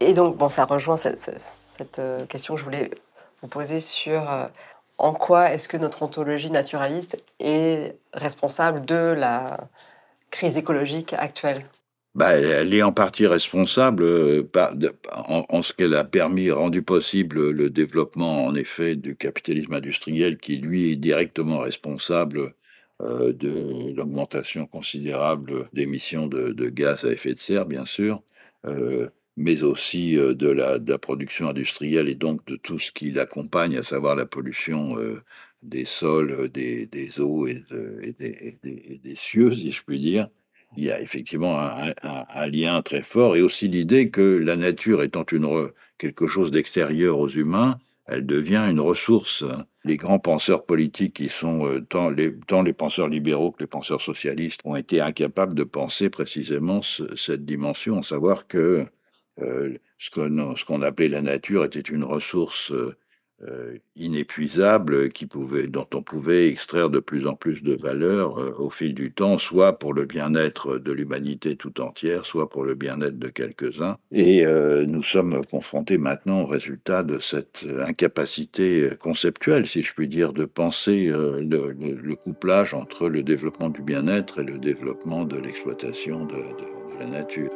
Et 0.00 0.12
donc, 0.12 0.36
bon, 0.36 0.48
ça 0.48 0.64
rejoint 0.64 0.96
cette, 0.96 1.98
euh, 1.98 2.26
question 2.26 2.54
que 2.54 2.60
je 2.60 2.64
voulais 2.64 2.90
vous 3.40 3.48
poser 3.48 3.80
sur 3.80 4.30
euh, 4.30 4.46
en 4.98 5.12
quoi 5.12 5.52
est-ce 5.52 5.68
que 5.68 5.76
notre 5.76 6.02
ontologie 6.02 6.50
naturaliste 6.50 7.16
est 7.38 7.96
responsable 8.12 8.84
de 8.84 9.14
la 9.16 9.58
crise 10.30 10.56
écologique 10.56 11.12
actuelle? 11.12 11.64
Bah, 12.16 12.32
elle 12.32 12.72
est 12.72 12.82
en 12.82 12.92
partie 12.92 13.26
responsable 13.26 14.02
euh, 14.02 14.42
en, 15.12 15.60
ce 15.60 15.74
qu'elle 15.74 15.94
a 15.94 16.02
permis, 16.04 16.50
rendu 16.50 16.82
possible 16.82 17.50
le 17.50 17.68
développement, 17.68 18.46
en 18.46 18.54
effet, 18.54 18.96
du 18.96 19.16
capitalisme 19.16 19.74
industriel 19.74 20.38
qui, 20.38 20.56
lui, 20.56 20.92
est 20.92 20.96
directement 20.96 21.58
responsable 21.58 22.54
euh, 23.02 23.34
de 23.34 23.94
l'augmentation 23.94 24.66
considérable 24.66 25.68
d'émissions 25.74 26.26
de, 26.26 26.70
gaz 26.70 27.04
à 27.04 27.12
effet 27.12 27.34
de 27.34 27.38
serre, 27.38 27.66
bien 27.66 27.84
sûr, 27.84 28.22
euh, 28.64 29.10
mais 29.36 29.62
aussi 29.62 30.16
de 30.16 30.48
la, 30.48 30.78
production 30.98 31.50
industrielle 31.50 32.08
et 32.08 32.14
donc 32.14 32.46
de 32.46 32.56
tout 32.56 32.78
ce 32.78 32.92
qui 32.92 33.10
l'accompagne, 33.10 33.76
à 33.76 33.84
savoir 33.84 34.16
la 34.16 34.24
pollution 34.24 34.96
des 35.62 35.84
sols, 35.84 36.48
des, 36.48 37.20
eaux 37.20 37.46
et, 37.46 37.62
des 38.18 39.14
cieux, 39.16 39.54
si 39.54 39.70
je 39.72 39.82
puis 39.84 39.98
dire 39.98 40.30
il 40.76 40.84
y 40.84 40.90
a 40.90 41.00
effectivement 41.00 41.58
un, 41.58 42.46
lien 42.46 42.82
très 42.82 43.02
fort 43.02 43.36
et 43.36 43.42
aussi 43.42 43.68
l'idée 43.68 44.10
que 44.10 44.20
la 44.20 44.56
nature 44.56 45.02
étant 45.02 45.24
une, 45.30 45.70
quelque 45.98 46.26
chose 46.26 46.50
d'extérieur 46.50 47.18
aux 47.18 47.28
humains, 47.28 47.78
elle 48.06 48.26
devient 48.26 48.66
une 48.70 48.80
ressource. 48.80 49.44
Les 49.84 49.96
grands 49.96 50.18
penseurs 50.18 50.64
politiques 50.64 51.14
qui 51.14 51.28
sont 51.28 51.66
euh, 51.66 51.80
tant, 51.80 52.10
les, 52.10 52.32
penseurs 52.72 53.08
libéraux 53.08 53.52
que 53.52 53.62
les 53.62 53.68
penseurs 53.68 54.00
socialistes 54.00 54.60
ont 54.64 54.76
été 54.76 55.00
incapables 55.00 55.54
de 55.54 55.64
penser 55.64 56.10
précisément 56.10 56.80
cette 56.82 57.44
dimension, 57.44 58.02
savoir 58.02 58.46
que 58.46 58.86
ce 59.98 60.64
qu'on 60.64 60.82
appelait 60.82 61.08
la 61.08 61.22
nature 61.22 61.64
était 61.64 61.80
une 61.80 62.04
ressource 62.04 62.72
euh, 62.72 62.96
inépuisable 63.96 65.10
qui 65.10 65.26
pouvait, 65.26 65.66
dont 65.66 65.86
on 65.94 66.02
pouvait 66.02 66.48
extraire 66.48 66.90
de 66.90 67.00
plus 67.00 67.26
en 67.26 67.34
plus 67.34 67.62
de 67.62 67.74
valeur 67.74 68.38
euh, 68.38 68.54
au 68.58 68.70
fil 68.70 68.94
du 68.94 69.12
temps, 69.12 69.38
soit 69.38 69.78
pour 69.78 69.92
le 69.92 70.04
bien-être 70.04 70.78
de 70.78 70.92
l'humanité 70.92 71.56
tout 71.56 71.80
entière, 71.80 72.24
soit 72.24 72.48
pour 72.48 72.64
le 72.64 72.74
bien-être 72.74 73.18
de 73.18 73.28
quelques-uns. 73.28 73.98
Et 74.12 74.46
euh, 74.46 74.86
nous 74.86 75.02
sommes 75.02 75.44
confrontés 75.50 75.98
maintenant 75.98 76.42
au 76.42 76.46
résultat 76.46 77.02
de 77.02 77.18
cette 77.20 77.64
incapacité 77.86 78.90
conceptuelle, 78.98 79.66
si 79.66 79.82
je 79.82 79.92
puis 79.92 80.08
dire, 80.08 80.32
de 80.32 80.44
penser 80.44 81.12
le, 81.12 82.14
couplage 82.16 82.74
entre 82.74 83.08
le 83.08 83.22
développement 83.22 83.68
du 83.68 83.82
bien-être 83.82 84.40
et 84.40 84.44
le 84.44 84.58
développement 84.58 85.24
de 85.24 85.38
l'exploitation 85.38 86.24
de 86.24 86.36
la 86.98 87.06
nature. 87.06 87.50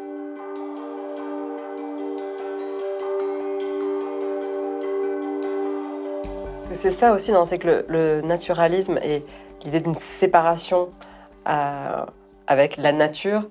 C'est 6.72 6.90
ça 6.90 7.12
aussi, 7.14 7.32
c'est 7.46 7.58
que 7.58 7.84
le, 7.88 8.20
naturalisme 8.22 8.98
et 9.02 9.22
l'idée 9.64 9.80
d'une 9.80 9.94
séparation 9.94 10.90
euh, 11.48 12.04
avec 12.46 12.76
la 12.76 12.92
nature 12.92 13.48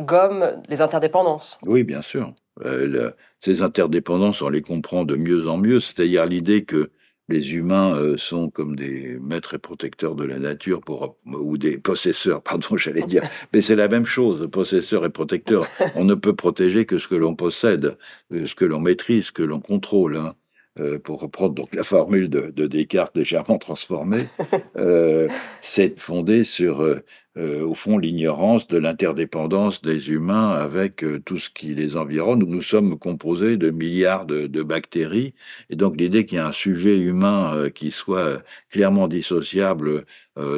gomme 0.00 0.62
les 0.68 0.80
interdépendances. 0.80 1.58
Oui, 1.64 1.84
bien 1.84 2.02
sûr. 2.02 2.34
Euh, 2.64 3.10
ces 3.40 3.62
interdépendances, 3.62 4.42
on 4.42 4.48
les 4.48 4.62
comprend 4.62 5.04
de 5.04 5.16
mieux 5.16 5.48
en 5.48 5.56
mieux, 5.56 5.80
c'est-à-dire 5.80 6.26
l'idée 6.26 6.64
que 6.64 6.90
les 7.28 7.54
humains 7.54 7.96
euh, 7.96 8.16
sont 8.18 8.50
comme 8.50 8.76
des 8.76 9.18
maîtres 9.20 9.54
et 9.54 9.58
protecteurs 9.58 10.14
de 10.14 10.24
la 10.24 10.38
nature 10.38 10.80
ou 11.26 11.56
des 11.56 11.78
possesseurs, 11.78 12.42
pardon, 12.44 12.76
j'allais 12.76 13.06
dire. 13.06 13.22
Mais 13.52 13.60
c'est 13.60 13.76
la 13.76 13.88
même 13.88 14.04
chose, 14.04 14.48
possesseur 14.50 15.04
et 15.04 15.10
protecteur. 15.10 15.66
On 15.94 16.04
ne 16.04 16.14
peut 16.14 16.34
protéger 16.34 16.84
que 16.84 16.98
ce 16.98 17.08
que 17.08 17.14
l'on 17.14 17.34
possède, 17.34 17.96
ce 18.30 18.54
que 18.54 18.64
l'on 18.64 18.80
maîtrise, 18.80 19.26
ce 19.26 19.32
que 19.32 19.42
l'on 19.42 19.60
contrôle. 19.60 20.16
Hein. 20.16 20.34
Euh, 20.80 20.98
pour 20.98 21.20
reprendre 21.20 21.54
donc 21.54 21.72
la 21.72 21.84
formule 21.84 22.28
de, 22.28 22.66
Descartes 22.66 23.16
légèrement 23.16 23.58
transformée, 23.58 24.24
euh, 24.76 25.28
c'est 25.60 26.00
fondé 26.00 26.42
sur, 26.42 26.80
euh, 26.80 27.04
au 27.36 27.74
fond, 27.74 27.96
l'ignorance 27.96 28.66
de 28.66 28.78
l'interdépendance 28.78 29.82
des 29.82 30.10
humains 30.10 30.50
avec 30.50 31.04
tout 31.24 31.38
ce 31.38 31.48
qui 31.48 31.76
les 31.76 31.96
environne. 31.96 32.40
Nous, 32.40 32.48
nous 32.48 32.62
sommes 32.62 32.98
composés 32.98 33.56
de 33.56 33.70
milliards 33.70 34.26
de, 34.26 34.48
de 34.48 34.62
bactéries, 34.64 35.34
et 35.70 35.76
donc 35.76 35.96
l'idée 35.96 36.26
qu'il 36.26 36.38
y 36.38 36.40
a 36.40 36.48
un 36.48 36.52
sujet 36.52 36.98
humain 37.00 37.70
qui 37.72 37.92
soit 37.92 38.42
clairement 38.68 39.06
dissociable 39.06 40.04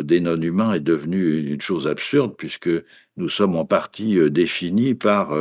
des 0.03 0.21
non-humains 0.21 0.73
est 0.73 0.81
devenue 0.81 1.47
une 1.47 1.61
chose 1.61 1.87
absurde, 1.87 2.35
puisque 2.39 2.71
nous 3.19 3.29
sommes 3.29 3.57
en 3.57 3.67
partie 3.67 4.19
définis 4.31 4.95
par 4.95 5.35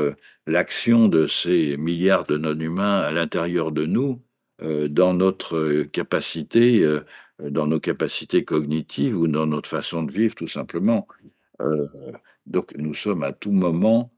l'action 0.47 1.07
de 1.07 1.27
ces 1.27 1.77
milliards 1.77 2.25
de 2.25 2.37
non-humains 2.37 2.99
à 2.99 3.11
l'intérieur 3.11 3.71
de 3.71 3.85
nous, 3.85 4.21
dans 4.61 5.13
notre 5.13 5.57
euh, 5.57 5.85
capacité, 5.85 6.81
euh, 6.83 7.01
dans 7.39 7.67
nos 7.67 7.79
capacités 7.79 8.45
cognitives 8.45 9.17
ou 9.17 9.27
dans 9.27 9.45
notre 9.45 9.69
façon 9.69 10.03
de 10.03 10.11
vivre, 10.11 10.35
tout 10.35 10.47
simplement. 10.47 11.07
donc, 12.45 12.73
nous 12.77 12.93
sommes 12.93 13.23
à 13.23 13.33
tout 13.33 13.51
moment 13.51 14.11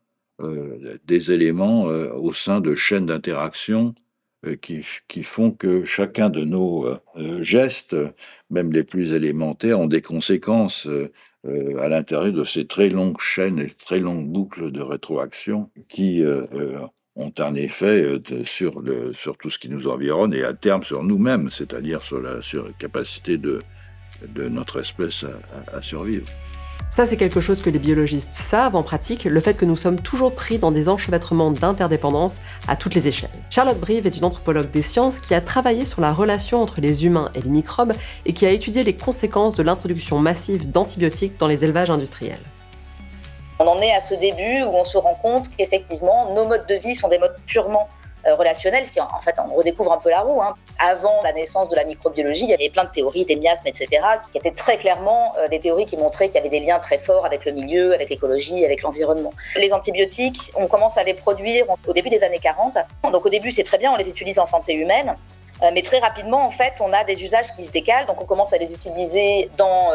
des 1.06 1.32
éléments 1.32 1.86
au 1.86 2.32
sein 2.34 2.62
de 2.62 2.76
chaînes 2.76 3.08
d'interaction 3.08 3.96
qui, 4.62 5.24
font 5.24 5.52
que 5.52 5.84
chacun 5.84 6.30
de 6.30 6.44
nos 6.44 6.86
gestes, 7.42 7.96
même 8.52 8.72
les 8.72 8.84
plus 8.84 9.14
élémentaires, 9.14 9.80
ont 9.80 9.88
des 9.88 10.02
conséquences 10.04 10.88
à 11.44 11.88
l'intérieur 11.88 12.34
de 12.34 12.46
ces 12.46 12.68
très 12.68 12.90
longues 12.90 13.20
chaînes 13.20 13.60
et 13.60 13.72
très 13.72 14.00
longues 14.00 14.28
boucles 14.28 14.72
de 14.72 14.82
rétroaction 14.82 15.72
qui 15.88 16.24
ont 17.18 17.34
un 17.40 17.56
effet 17.56 18.04
euh, 18.04 18.22
sur, 18.46 18.82
tout 19.38 19.50
ce 19.50 19.60
qui 19.60 19.70
nous 19.70 19.88
environne 19.88 20.34
et 20.34 20.44
à 20.44 20.54
terme 20.54 20.84
sur 20.84 21.04
nous-mêmes, 21.04 21.50
c'est-à-dire 21.50 22.02
sur 22.02 22.22
la, 22.22 22.40
capacité 22.78 23.38
de 23.38 23.60
notre 24.36 24.80
espèce 24.80 25.26
à, 25.74 25.82
survivre. 25.82 26.28
Ça, 26.90 27.06
c'est 27.06 27.18
quelque 27.18 27.42
chose 27.42 27.62
que 27.62 27.70
les 27.70 27.80
biologistes 27.80 28.32
savent 28.32 28.76
en 28.76 28.82
pratique, 28.82 29.26
le 29.26 29.40
fait 29.40 29.56
que 29.56 29.66
nous 29.66 29.76
sommes 29.76 30.00
toujours 30.00 30.34
pris 30.34 30.58
dans 30.58 30.72
des 30.72 30.88
enchevêtrements 30.90 31.52
d'interdépendance 31.52 32.40
à 32.68 32.76
toutes 32.76 32.96
les 32.96 33.08
échelles. 33.08 33.30
Charlotte 33.50 33.80
Brive 33.80 34.08
est 34.08 34.18
une 34.18 34.26
anthropologue 34.26 34.72
des 34.72 34.82
sciences 34.82 35.20
qui 35.20 35.34
a 35.34 35.42
travaillé 35.42 35.86
sur 35.86 36.02
la 36.02 36.14
relation 36.14 36.62
entre 36.62 36.80
les 36.80 37.06
humains 37.06 37.30
et 37.36 37.42
les 37.42 37.50
microbes 37.50 37.94
et 38.26 38.34
qui 38.34 38.46
a 38.46 38.52
étudié 38.52 38.84
les 38.84 38.96
conséquences 38.96 39.56
de 39.56 39.64
l'introduction 39.64 40.18
massive 40.20 40.72
d'antibiotiques 40.72 41.38
dans 41.38 41.48
les 41.48 41.64
élevages 41.66 41.90
industriels. 41.90 42.40
On 43.60 43.68
en 43.68 43.82
est 43.82 43.92
à 43.92 44.02
ce 44.02 44.14
début 44.14 44.64
où 44.64 44.76
on 44.76 44.84
se 44.84 44.98
rend 44.98 45.16
compte 45.16 45.50
qu'effectivement, 45.56 46.32
nos 46.34 46.46
modes 46.46 46.68
de 46.68 46.76
vie 46.76 46.96
sont 46.96 47.08
des 47.08 47.18
modes 47.18 47.36
purement 47.48 47.88
euh, 48.28 48.36
relationnels. 48.36 48.86
En 49.00 49.22
fait, 49.22 49.36
on 49.40 49.56
redécouvre 49.56 49.92
un 49.94 49.98
peu 49.98 50.10
la 50.10 50.20
roue. 50.20 50.42
Hein. 50.42 50.54
Avant 50.80 51.22
la 51.24 51.34
naissance 51.34 51.70
de 51.70 51.76
la 51.76 51.86
microbiologie, 51.86 52.44
il 52.44 52.50
y 52.50 52.54
avait 52.54 52.70
plein 52.70 52.84
de 52.84 52.90
théories, 52.90 53.26
des 53.26 53.36
miasmes, 53.36 53.66
etc., 53.68 53.88
qui 54.32 54.38
étaient 54.38 54.52
très 54.52 54.78
clairement 54.78 55.34
euh, 55.38 55.48
des 55.48 55.60
théories 55.60 55.86
qui 55.86 55.98
montraient 55.98 56.28
qu'il 56.28 56.36
y 56.36 56.40
avait 56.40 56.50
des 56.50 56.60
liens 56.60 56.80
très 56.80 56.98
forts 56.98 57.26
avec 57.26 57.46
le 57.46 57.52
milieu, 57.52 57.94
avec 57.94 58.10
l'écologie, 58.10 58.66
avec 58.66 58.82
l'environnement. 58.82 59.34
Les 59.56 59.74
antibiotiques, 59.74 60.52
on 60.56 60.68
commence 60.68 60.98
à 60.98 61.04
les 61.04 61.14
produire 61.14 61.66
au 61.88 61.94
début 61.94 62.10
des 62.10 62.24
années 62.24 62.40
40. 62.40 62.78
Donc 63.12 63.26
au 63.26 63.30
début, 63.30 63.52
c'est 63.52 63.64
très 63.64 63.78
bien, 63.78 63.92
on 63.92 63.98
les 63.98 64.10
utilise 64.10 64.38
en 64.40 64.46
santé 64.46 64.74
humaine. 64.74 65.16
Euh, 65.64 65.72
mais 65.74 65.82
très 65.82 66.00
rapidement, 66.00 66.46
en 66.46 66.52
fait, 66.52 66.74
on 66.82 66.94
a 66.94 67.04
des 67.04 67.24
usages 67.24 67.52
qui 67.56 67.64
se 67.64 67.72
décalent. 67.72 68.06
Donc 68.06 68.22
on 68.22 68.26
commence 68.26 68.54
à 68.54 68.58
les 68.58 68.72
utiliser 68.72 69.50
dans 69.58 69.92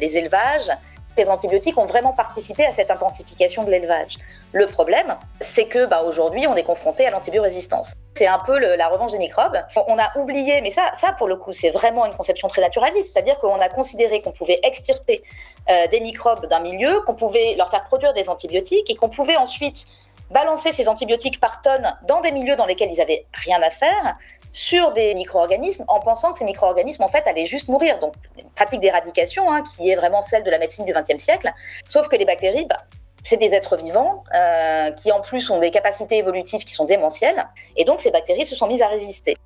les 0.00 0.16
élevages 0.16 0.70
les 1.16 1.28
antibiotiques 1.28 1.78
ont 1.78 1.84
vraiment 1.84 2.12
participé 2.12 2.64
à 2.64 2.72
cette 2.72 2.90
intensification 2.90 3.64
de 3.64 3.70
l'élevage. 3.70 4.16
Le 4.52 4.66
problème, 4.66 5.16
c'est 5.40 5.66
que 5.66 5.86
bah, 5.86 6.02
aujourd'hui, 6.02 6.46
on 6.46 6.54
est 6.54 6.62
confronté 6.62 7.06
à 7.06 7.10
l'antibiorésistance. 7.10 7.92
C'est 8.16 8.26
un 8.26 8.38
peu 8.38 8.58
la 8.58 8.88
revanche 8.88 9.12
des 9.12 9.18
microbes. 9.18 9.58
On 9.88 9.98
a 9.98 10.16
oublié, 10.16 10.60
mais 10.60 10.70
ça, 10.70 10.92
ça 11.00 11.12
pour 11.12 11.26
le 11.26 11.36
coup, 11.36 11.52
c'est 11.52 11.70
vraiment 11.70 12.06
une 12.06 12.14
conception 12.14 12.46
très 12.46 12.62
naturaliste, 12.62 13.12
c'est-à-dire 13.12 13.38
qu'on 13.38 13.60
a 13.60 13.68
considéré 13.68 14.22
qu'on 14.22 14.30
pouvait 14.30 14.60
extirper 14.62 15.22
euh, 15.68 15.88
des 15.88 16.00
microbes 16.00 16.46
d'un 16.46 16.60
milieu, 16.60 17.00
qu'on 17.00 17.14
pouvait 17.14 17.54
leur 17.56 17.70
faire 17.70 17.84
produire 17.84 18.14
des 18.14 18.28
antibiotiques 18.28 18.88
et 18.88 18.94
qu'on 18.94 19.08
pouvait 19.08 19.36
ensuite 19.36 19.86
balancer 20.30 20.72
ces 20.72 20.88
antibiotiques 20.88 21.40
par 21.40 21.60
tonnes 21.60 21.92
dans 22.06 22.20
des 22.20 22.32
milieux 22.32 22.56
dans 22.56 22.66
lesquels 22.66 22.90
ils 22.90 22.98
n'avaient 22.98 23.26
rien 23.32 23.60
à 23.62 23.70
faire 23.70 24.16
sur 24.54 24.92
des 24.92 25.14
micro-organismes 25.16 25.84
en 25.88 25.98
pensant 25.98 26.30
que 26.30 26.38
ces 26.38 26.44
micro-organismes 26.44 27.02
en 27.02 27.08
fait 27.08 27.26
allaient 27.26 27.44
juste 27.44 27.68
mourir. 27.68 27.98
Donc 27.98 28.14
une 28.38 28.48
pratique 28.50 28.78
d'éradication 28.78 29.50
hein, 29.50 29.62
qui 29.62 29.90
est 29.90 29.96
vraiment 29.96 30.22
celle 30.22 30.44
de 30.44 30.50
la 30.50 30.58
médecine 30.58 30.84
du 30.84 30.92
XXe 30.92 31.20
siècle. 31.20 31.52
Sauf 31.88 32.06
que 32.06 32.14
les 32.14 32.24
bactéries, 32.24 32.64
bah, 32.66 32.76
c'est 33.24 33.36
des 33.36 33.52
êtres 33.52 33.76
vivants 33.76 34.22
euh, 34.32 34.92
qui 34.92 35.10
en 35.10 35.20
plus 35.20 35.50
ont 35.50 35.58
des 35.58 35.72
capacités 35.72 36.18
évolutives 36.18 36.64
qui 36.64 36.72
sont 36.72 36.84
démentielles. 36.84 37.44
Et 37.76 37.84
donc 37.84 37.98
ces 37.98 38.12
bactéries 38.12 38.46
se 38.46 38.54
sont 38.54 38.68
mises 38.68 38.82
à 38.82 38.86
résister. 38.86 39.36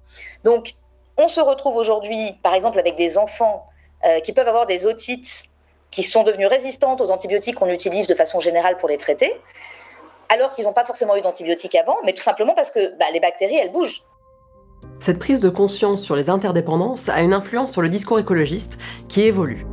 Donc 0.45 0.75
on 1.17 1.27
se 1.27 1.41
retrouve 1.41 1.77
aujourd'hui 1.77 2.39
par 2.43 2.53
exemple 2.53 2.79
avec 2.79 2.95
des 2.95 3.17
enfants 3.17 3.65
euh, 4.05 4.21
qui 4.21 4.35
peuvent 4.35 4.47
avoir 4.47 4.67
des 4.67 4.85
otites 4.85 5.45
qui 5.91 6.03
sont 6.03 6.23
devenues 6.23 6.47
résistantes 6.47 7.01
aux 7.01 7.11
antibiotiques 7.11 7.55
qu'on 7.55 7.71
utilise 7.71 8.07
de 8.09 8.15
façon 8.15 8.41
générale 8.41 8.77
pour 8.77 8.91
les 8.91 8.99
traiter 8.99 9.33
alors 10.29 10.53
qu'ils 10.53 10.65
n'ont 10.65 10.75
pas 10.75 10.85
forcément 10.85 11.17
eu 11.17 11.23
d'antibiotiques 11.23 11.75
avant, 11.77 11.97
mais 12.05 12.13
tout 12.13 12.23
simplement 12.23 12.55
parce 12.55 12.71
que 12.71 12.95
bah, 12.99 13.07
les 13.11 13.21
bactéries, 13.21 13.57
elles 13.57 13.73
bougent. 13.73 14.03
Cette 15.01 15.19
prise 15.19 15.41
de 15.41 15.49
conscience 15.49 16.03
sur 16.03 16.17
les 16.17 16.29
interdépendances 16.29 17.09
a 17.09 17.23
une 17.23 17.33
influence 17.33 17.73
sur 17.73 17.83
le 17.83 17.89
discours 17.89 18.19
écologiste 18.19 18.79
qui 19.09 19.23
évolue. 19.23 19.67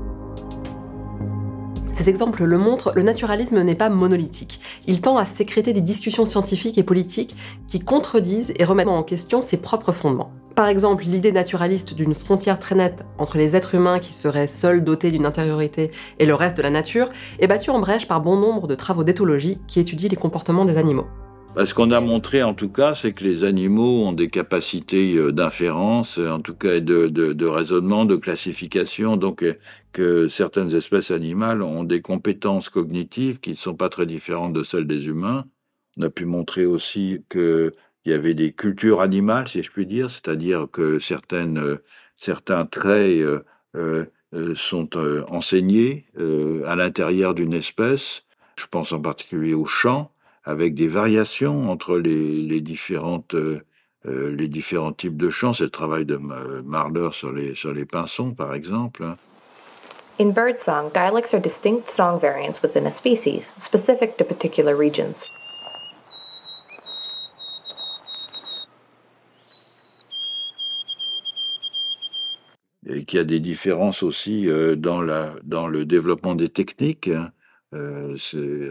Cet 1.93 2.07
exemple 2.07 2.43
le 2.43 2.57
montre, 2.57 2.91
le 2.95 3.03
naturalisme 3.03 3.61
n'est 3.61 3.73
pas 3.73 3.89
monolithique. 3.89 4.59
Il 4.85 5.01
tend 5.01 5.17
à 5.17 5.25
sécréter 5.25 5.73
des 5.73 5.81
discussions 5.81 6.25
scientifiques 6.25 6.77
et 6.77 6.83
politiques 6.83 7.35
qui 7.67 7.79
contredisent 7.79 8.53
et 8.57 8.65
remettent 8.65 8.89
en 8.89 9.01
question 9.01 9.41
ses 9.41 9.57
propres 9.57 9.93
fondements. 9.93 10.31
Par 10.55 10.67
exemple, 10.67 11.03
l'idée 11.05 11.31
naturaliste 11.31 11.95
d'une 11.95 12.13
frontière 12.13 12.59
très 12.59 12.75
nette 12.75 13.05
entre 13.17 13.37
les 13.37 13.55
êtres 13.55 13.75
humains 13.75 13.99
qui 13.99 14.13
seraient 14.13 14.47
seuls 14.47 14.83
dotés 14.83 15.09
d'une 15.09 15.25
intériorité 15.25 15.91
et 16.19 16.25
le 16.25 16.35
reste 16.35 16.57
de 16.57 16.61
la 16.61 16.69
nature 16.69 17.09
est 17.39 17.47
battue 17.47 17.71
en 17.71 17.79
brèche 17.79 18.07
par 18.07 18.21
bon 18.21 18.37
nombre 18.37 18.67
de 18.67 18.75
travaux 18.75 19.03
d'éthologie 19.03 19.59
qui 19.67 19.79
étudient 19.79 20.09
les 20.09 20.15
comportements 20.15 20.65
des 20.65 20.77
animaux. 20.77 21.07
Ce 21.63 21.73
qu'on 21.73 21.91
a 21.91 22.01
montré 22.01 22.43
en 22.43 22.53
tout 22.53 22.69
cas, 22.69 22.93
c'est 22.93 23.13
que 23.13 23.23
les 23.23 23.45
animaux 23.45 24.05
ont 24.05 24.11
des 24.11 24.29
capacités 24.29 25.15
euh, 25.15 25.31
d'inférence, 25.31 26.17
en 26.17 26.41
tout 26.41 26.53
cas 26.53 26.81
de, 26.81 27.07
de, 27.07 27.45
raisonnement, 27.45 28.03
de 28.03 28.17
classification, 28.17 29.15
donc 29.15 29.41
euh, 29.41 29.53
que 29.93 30.27
certaines 30.27 30.75
espèces 30.75 31.11
animales 31.11 31.61
ont 31.61 31.85
des 31.85 32.01
compétences 32.01 32.67
cognitives 32.67 33.39
qui 33.39 33.51
ne 33.51 33.55
sont 33.55 33.73
pas 33.73 33.87
très 33.87 34.05
différentes 34.05 34.51
de 34.51 34.63
celles 34.63 34.85
des 34.85 35.07
humains. 35.07 35.45
On 35.97 36.01
a 36.01 36.09
pu 36.09 36.25
montrer 36.25 36.65
aussi 36.65 37.23
qu'il 37.29 37.71
y 38.05 38.11
avait 38.11 38.33
des 38.33 38.51
cultures 38.51 38.99
animales, 38.99 39.47
si 39.47 39.63
je 39.63 39.71
puis 39.71 39.85
dire, 39.85 40.09
c'est-à-dire 40.09 40.67
que 40.69 40.99
certaines, 40.99 41.57
euh, 41.57 41.77
certains 42.17 42.65
traits 42.65 43.25
sont 44.55 44.89
enseignés 45.29 46.05
à 46.65 46.75
l'intérieur 46.75 47.33
d'une 47.33 47.53
espèce. 47.53 48.23
Je 48.57 48.65
pense 48.69 48.91
en 48.93 49.01
particulier 49.01 49.53
au 49.53 49.65
chant 49.65 50.11
avec 50.45 50.75
des 50.75 50.87
variations 50.87 51.69
entre 51.69 51.97
les, 51.97 52.41
les 52.41 52.61
différentes 52.61 53.33
euh, 53.33 53.61
euh, 54.07 54.29
les 54.29 54.47
différents 54.47 54.93
types 54.93 55.17
de 55.17 55.31
chants. 55.31 55.53
C'est 55.53 55.63
le 55.63 55.69
travail 55.71 56.05
de 56.05 56.17
Marler 56.17 57.09
sur 57.11 57.31
les, 57.31 57.55
sur 57.55 57.73
les 57.73 57.85
pinsons, 57.85 58.33
par 58.33 58.53
exemple. 58.53 59.03
Hein. 59.03 59.17
In 60.19 60.31
birdsong, 60.31 60.91
dialects 60.93 61.33
are 61.33 61.41
distinct 61.41 61.89
song 61.89 62.19
variants 62.19 62.61
within 62.61 62.85
a 62.85 62.91
species, 62.91 63.53
specific 63.57 64.15
to 64.17 64.23
particular 64.23 64.73
regions. 64.73 65.27
Et 72.87 73.03
qu'il 73.05 73.17
y 73.17 73.21
a 73.21 73.25
des 73.25 73.39
différences 73.39 74.03
aussi 74.03 74.47
euh, 74.47 74.75
dans, 74.75 75.01
la, 75.01 75.33
dans 75.43 75.67
le 75.67 75.83
développement 75.83 76.35
des 76.35 76.49
techniques. 76.49 77.07
Hein. 77.07 77.31
Euh, 77.75 78.17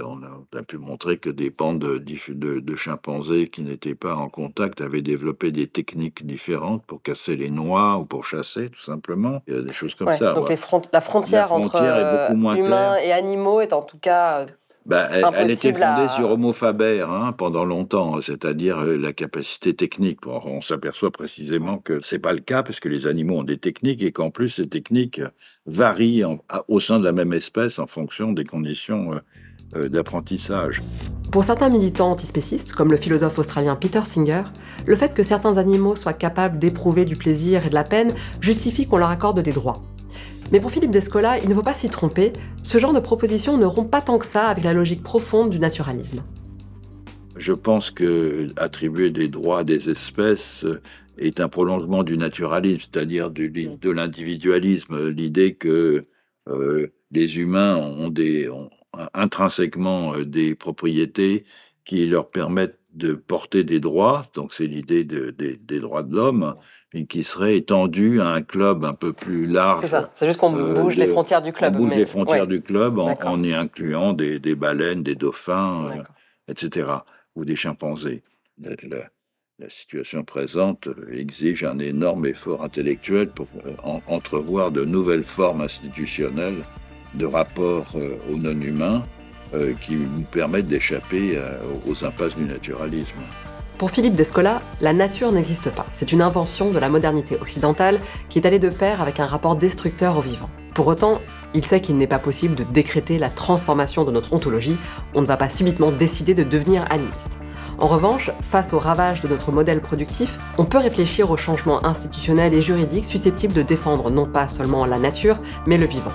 on, 0.04 0.20
a, 0.56 0.62
pu 0.62 0.78
montrer 0.78 1.18
que 1.18 1.28
des 1.28 1.50
bandes 1.50 1.78
de, 1.78 2.76
chimpanzés 2.76 3.48
qui 3.48 3.62
n'étaient 3.62 3.94
pas 3.94 4.14
en 4.14 4.28
contact 4.28 4.80
avaient 4.80 5.02
développé 5.02 5.52
des 5.52 5.66
techniques 5.66 6.26
différentes 6.26 6.84
pour 6.86 7.02
casser 7.02 7.36
les 7.36 7.50
noix 7.50 7.98
ou 7.98 8.04
pour 8.04 8.24
chasser, 8.24 8.70
tout 8.70 8.80
simplement. 8.80 9.42
Il 9.46 9.54
y 9.54 9.56
a 9.58 9.62
des 9.62 9.72
choses 9.72 9.94
comme 9.94 10.14
ça. 10.14 10.32
Donc 10.32 10.48
la 10.92 11.00
frontière, 11.00 11.52
entre 11.52 11.76
euh, 11.76 12.30
humains 12.30 12.96
et 12.96 13.12
animaux 13.12 13.60
est 13.60 13.72
en 13.72 13.82
tout 13.82 13.98
cas 13.98 14.46
bah, 14.86 15.08
elle, 15.12 15.50
était 15.50 15.72
fondée 15.72 16.08
sur 16.14 16.30
Homo 16.30 16.52
faber 16.52 17.06
hein, 17.08 17.32
pendant 17.36 17.64
longtemps, 17.64 18.20
c'est-à-dire 18.20 18.80
euh, 18.80 18.98
la 18.98 19.14
capacité 19.14 19.74
technique. 19.74 20.26
on 20.26 20.60
s'aperçoit 20.60 21.10
précisément 21.10 21.78
que 21.78 22.00
c'est 22.02 22.18
pas 22.18 22.34
le 22.34 22.40
cas 22.40 22.62
puisque 22.62 22.84
les 22.84 23.06
animaux 23.06 23.38
ont 23.38 23.44
des 23.44 23.56
techniques 23.56 24.02
et 24.02 24.12
qu'en 24.12 24.30
plus 24.30 24.50
ces 24.50 24.68
techniques 24.68 25.22
varient 25.66 26.24
au 26.68 26.80
sein 26.80 27.00
de 27.00 27.04
la 27.04 27.12
même 27.12 27.32
espèce 27.32 27.78
en 27.78 27.86
fonction 27.86 28.32
des 28.32 28.44
conditions 28.44 29.12
euh, 29.14 29.20
euh, 29.76 29.88
d'apprentissage. 29.88 30.82
Pour 31.32 31.44
certains 31.44 31.70
militants 31.70 32.10
antispécistes, 32.10 32.74
comme 32.74 32.90
le 32.90 32.96
philosophe 32.98 33.38
australien 33.38 33.76
Peter 33.76 34.02
Singer, 34.04 34.44
le 34.84 34.96
fait 34.96 35.14
que 35.14 35.22
certains 35.22 35.56
animaux 35.56 35.96
soient 35.96 36.12
capables 36.12 36.58
d'éprouver 36.58 37.06
du 37.06 37.16
plaisir 37.16 37.66
et 37.66 37.70
de 37.70 37.74
la 37.74 37.84
peine 37.84 38.12
justifie 38.40 38.86
qu'on 38.86 38.98
leur 38.98 39.10
accorde 39.10 39.40
des 39.40 39.52
droits. 39.52 39.82
Mais 40.52 40.60
pour 40.60 40.70
Philippe 40.70 40.90
Descola, 40.90 41.38
il 41.38 41.48
ne 41.48 41.54
faut 41.54 41.62
pas 41.62 41.74
s'y 41.74 41.88
tromper, 41.88 42.32
ce 42.62 42.78
genre 42.78 42.92
de 42.92 43.00
proposition 43.00 43.56
ne 43.56 43.66
rompt 43.66 43.90
pas 43.90 44.00
tant 44.00 44.18
que 44.18 44.26
ça 44.26 44.48
avec 44.48 44.64
la 44.64 44.72
logique 44.72 45.02
profonde 45.02 45.50
du 45.50 45.58
naturalisme. 45.58 46.22
Je 47.36 47.52
pense 47.52 47.90
que 47.90 48.48
attribuer 48.56 49.10
des 49.10 49.28
droits 49.28 49.60
à 49.60 49.64
des 49.64 49.90
espèces 49.90 50.64
est 51.18 51.40
un 51.40 51.48
prolongement 51.48 52.02
du 52.02 52.16
naturalisme, 52.16 52.88
c'est-à-dire 52.92 53.30
de 53.30 53.90
l'individualisme, 53.90 55.08
l'idée 55.08 55.54
que 55.54 56.06
euh, 56.48 56.92
les 57.10 57.38
humains 57.38 57.76
ont, 57.76 58.08
des, 58.08 58.48
intrinsèquement 59.14 60.14
euh, 60.14 60.24
des 60.24 60.54
propriétés 60.54 61.44
qui 61.84 62.06
leur 62.06 62.30
permettent 62.30 62.78
de 62.94 63.14
porter 63.14 63.64
des 63.64 63.80
droits, 63.80 64.22
donc 64.34 64.54
c'est 64.54 64.66
l'idée 64.66 65.04
des 65.04 65.80
droits 65.80 66.02
de 66.02 66.14
l'homme, 66.14 66.54
et 66.92 67.06
qui 67.06 67.24
serait 67.24 67.56
étendue 67.56 68.20
à 68.20 68.28
un 68.28 68.42
club 68.42 68.84
un 68.84 68.94
peu 68.94 69.12
plus 69.12 69.46
large. 69.46 69.82
C'est 69.82 69.90
ça, 69.90 70.10
c'est 70.14 70.26
juste 70.26 70.38
qu'on 70.38 70.56
euh, 70.56 70.74
bouge 70.74 70.96
les 70.96 71.08
frontières 71.08 71.42
du 71.42 71.52
club. 71.52 71.74
On 71.74 71.78
bouge 71.80 71.94
les 71.94 72.06
frontières 72.06 72.46
du 72.46 72.62
club 72.62 72.98
en, 72.98 73.42
y 73.42 73.52
incluant 73.52 74.12
des, 74.12 74.38
baleines, 74.54 75.02
des 75.02 75.16
dauphins, 75.16 75.86
euh, 75.86 76.02
etc., 76.48 76.88
ou 77.34 77.44
des 77.44 77.56
chimpanzés. 77.56 78.22
La, 78.58 79.68
situation 79.68 80.24
présente 80.24 80.88
exige 81.12 81.64
un 81.64 81.78
énorme 81.78 82.26
effort 82.26 82.62
intellectuel 82.62 83.28
pour 83.28 83.46
euh, 83.66 83.98
entrevoir 84.06 84.70
de 84.70 84.84
nouvelles 84.84 85.24
formes 85.24 85.62
institutionnelles 85.62 86.62
de 87.14 87.24
rapport 87.24 87.96
aux 88.30 88.36
non-humains 88.36 89.02
euh, 89.02 89.23
qui 89.80 89.94
nous 89.94 90.24
permettent 90.30 90.66
d'échapper 90.66 91.36
euh, 91.36 91.58
aux 91.88 92.04
impasses 92.04 92.36
du 92.36 92.44
naturalisme. 92.44 93.20
Pour 93.78 93.90
Philippe 93.90 94.14
Descola, 94.14 94.62
la 94.80 94.92
nature 94.92 95.32
n'existe 95.32 95.70
pas. 95.70 95.86
C'est 95.92 96.12
une 96.12 96.22
invention 96.22 96.70
de 96.70 96.78
la 96.78 96.88
modernité 96.88 97.36
occidentale 97.40 98.00
qui 98.28 98.38
est 98.38 98.46
allée 98.46 98.60
de 98.60 98.70
pair 98.70 99.02
avec 99.02 99.18
un 99.18 99.26
rapport 99.26 99.56
destructeur 99.56 100.16
au 100.16 100.20
vivant. 100.20 100.48
Pour 100.74 100.86
autant, 100.86 101.20
il 101.54 101.64
sait 101.64 101.80
qu'il 101.80 101.96
n'est 101.96 102.06
pas 102.06 102.18
possible 102.18 102.54
de 102.54 102.64
décréter 102.64 103.18
la 103.18 103.30
transformation 103.30 104.04
de 104.04 104.10
notre 104.10 104.32
ontologie. 104.32 104.76
On 105.14 105.22
ne 105.22 105.26
va 105.26 105.36
pas 105.36 105.50
subitement 105.50 105.90
décider 105.90 106.34
de 106.34 106.44
devenir 106.44 106.84
animiste. 106.90 107.38
En 107.78 107.88
revanche, 107.88 108.30
face 108.40 108.72
aux 108.72 108.78
ravages 108.78 109.22
de 109.22 109.28
notre 109.28 109.50
modèle 109.50 109.80
productif, 109.80 110.38
on 110.58 110.64
peut 110.64 110.78
réfléchir 110.78 111.30
aux 111.30 111.36
changements 111.36 111.84
institutionnels 111.84 112.54
et 112.54 112.62
juridiques 112.62 113.04
susceptibles 113.04 113.54
de 113.54 113.62
défendre 113.62 114.10
non 114.10 114.26
pas 114.26 114.48
seulement 114.48 114.86
la 114.86 114.98
nature, 114.98 115.38
mais 115.66 115.78
le 115.78 115.86
vivant. 115.86 116.12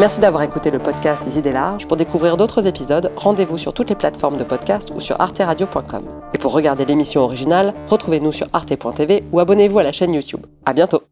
Merci 0.00 0.18
d'avoir 0.18 0.42
écouté 0.42 0.70
le 0.70 0.78
podcast 0.78 1.22
des 1.24 1.36
idées 1.36 1.52
larges. 1.52 1.86
Pour 1.86 1.98
découvrir 1.98 2.38
d'autres 2.38 2.66
épisodes, 2.66 3.12
rendez-vous 3.16 3.58
sur 3.58 3.74
toutes 3.74 3.90
les 3.90 3.94
plateformes 3.94 4.38
de 4.38 4.44
podcast 4.44 4.90
ou 4.94 5.00
sur 5.00 5.20
arteradio.com. 5.20 6.04
Et 6.32 6.38
pour 6.38 6.52
regarder 6.52 6.86
l'émission 6.86 7.20
originale, 7.20 7.74
retrouvez-nous 7.86 8.32
sur 8.32 8.46
arte.tv 8.54 9.24
ou 9.30 9.40
abonnez-vous 9.40 9.78
à 9.78 9.82
la 9.82 9.92
chaîne 9.92 10.14
YouTube. 10.14 10.46
À 10.64 10.72
bientôt! 10.72 11.09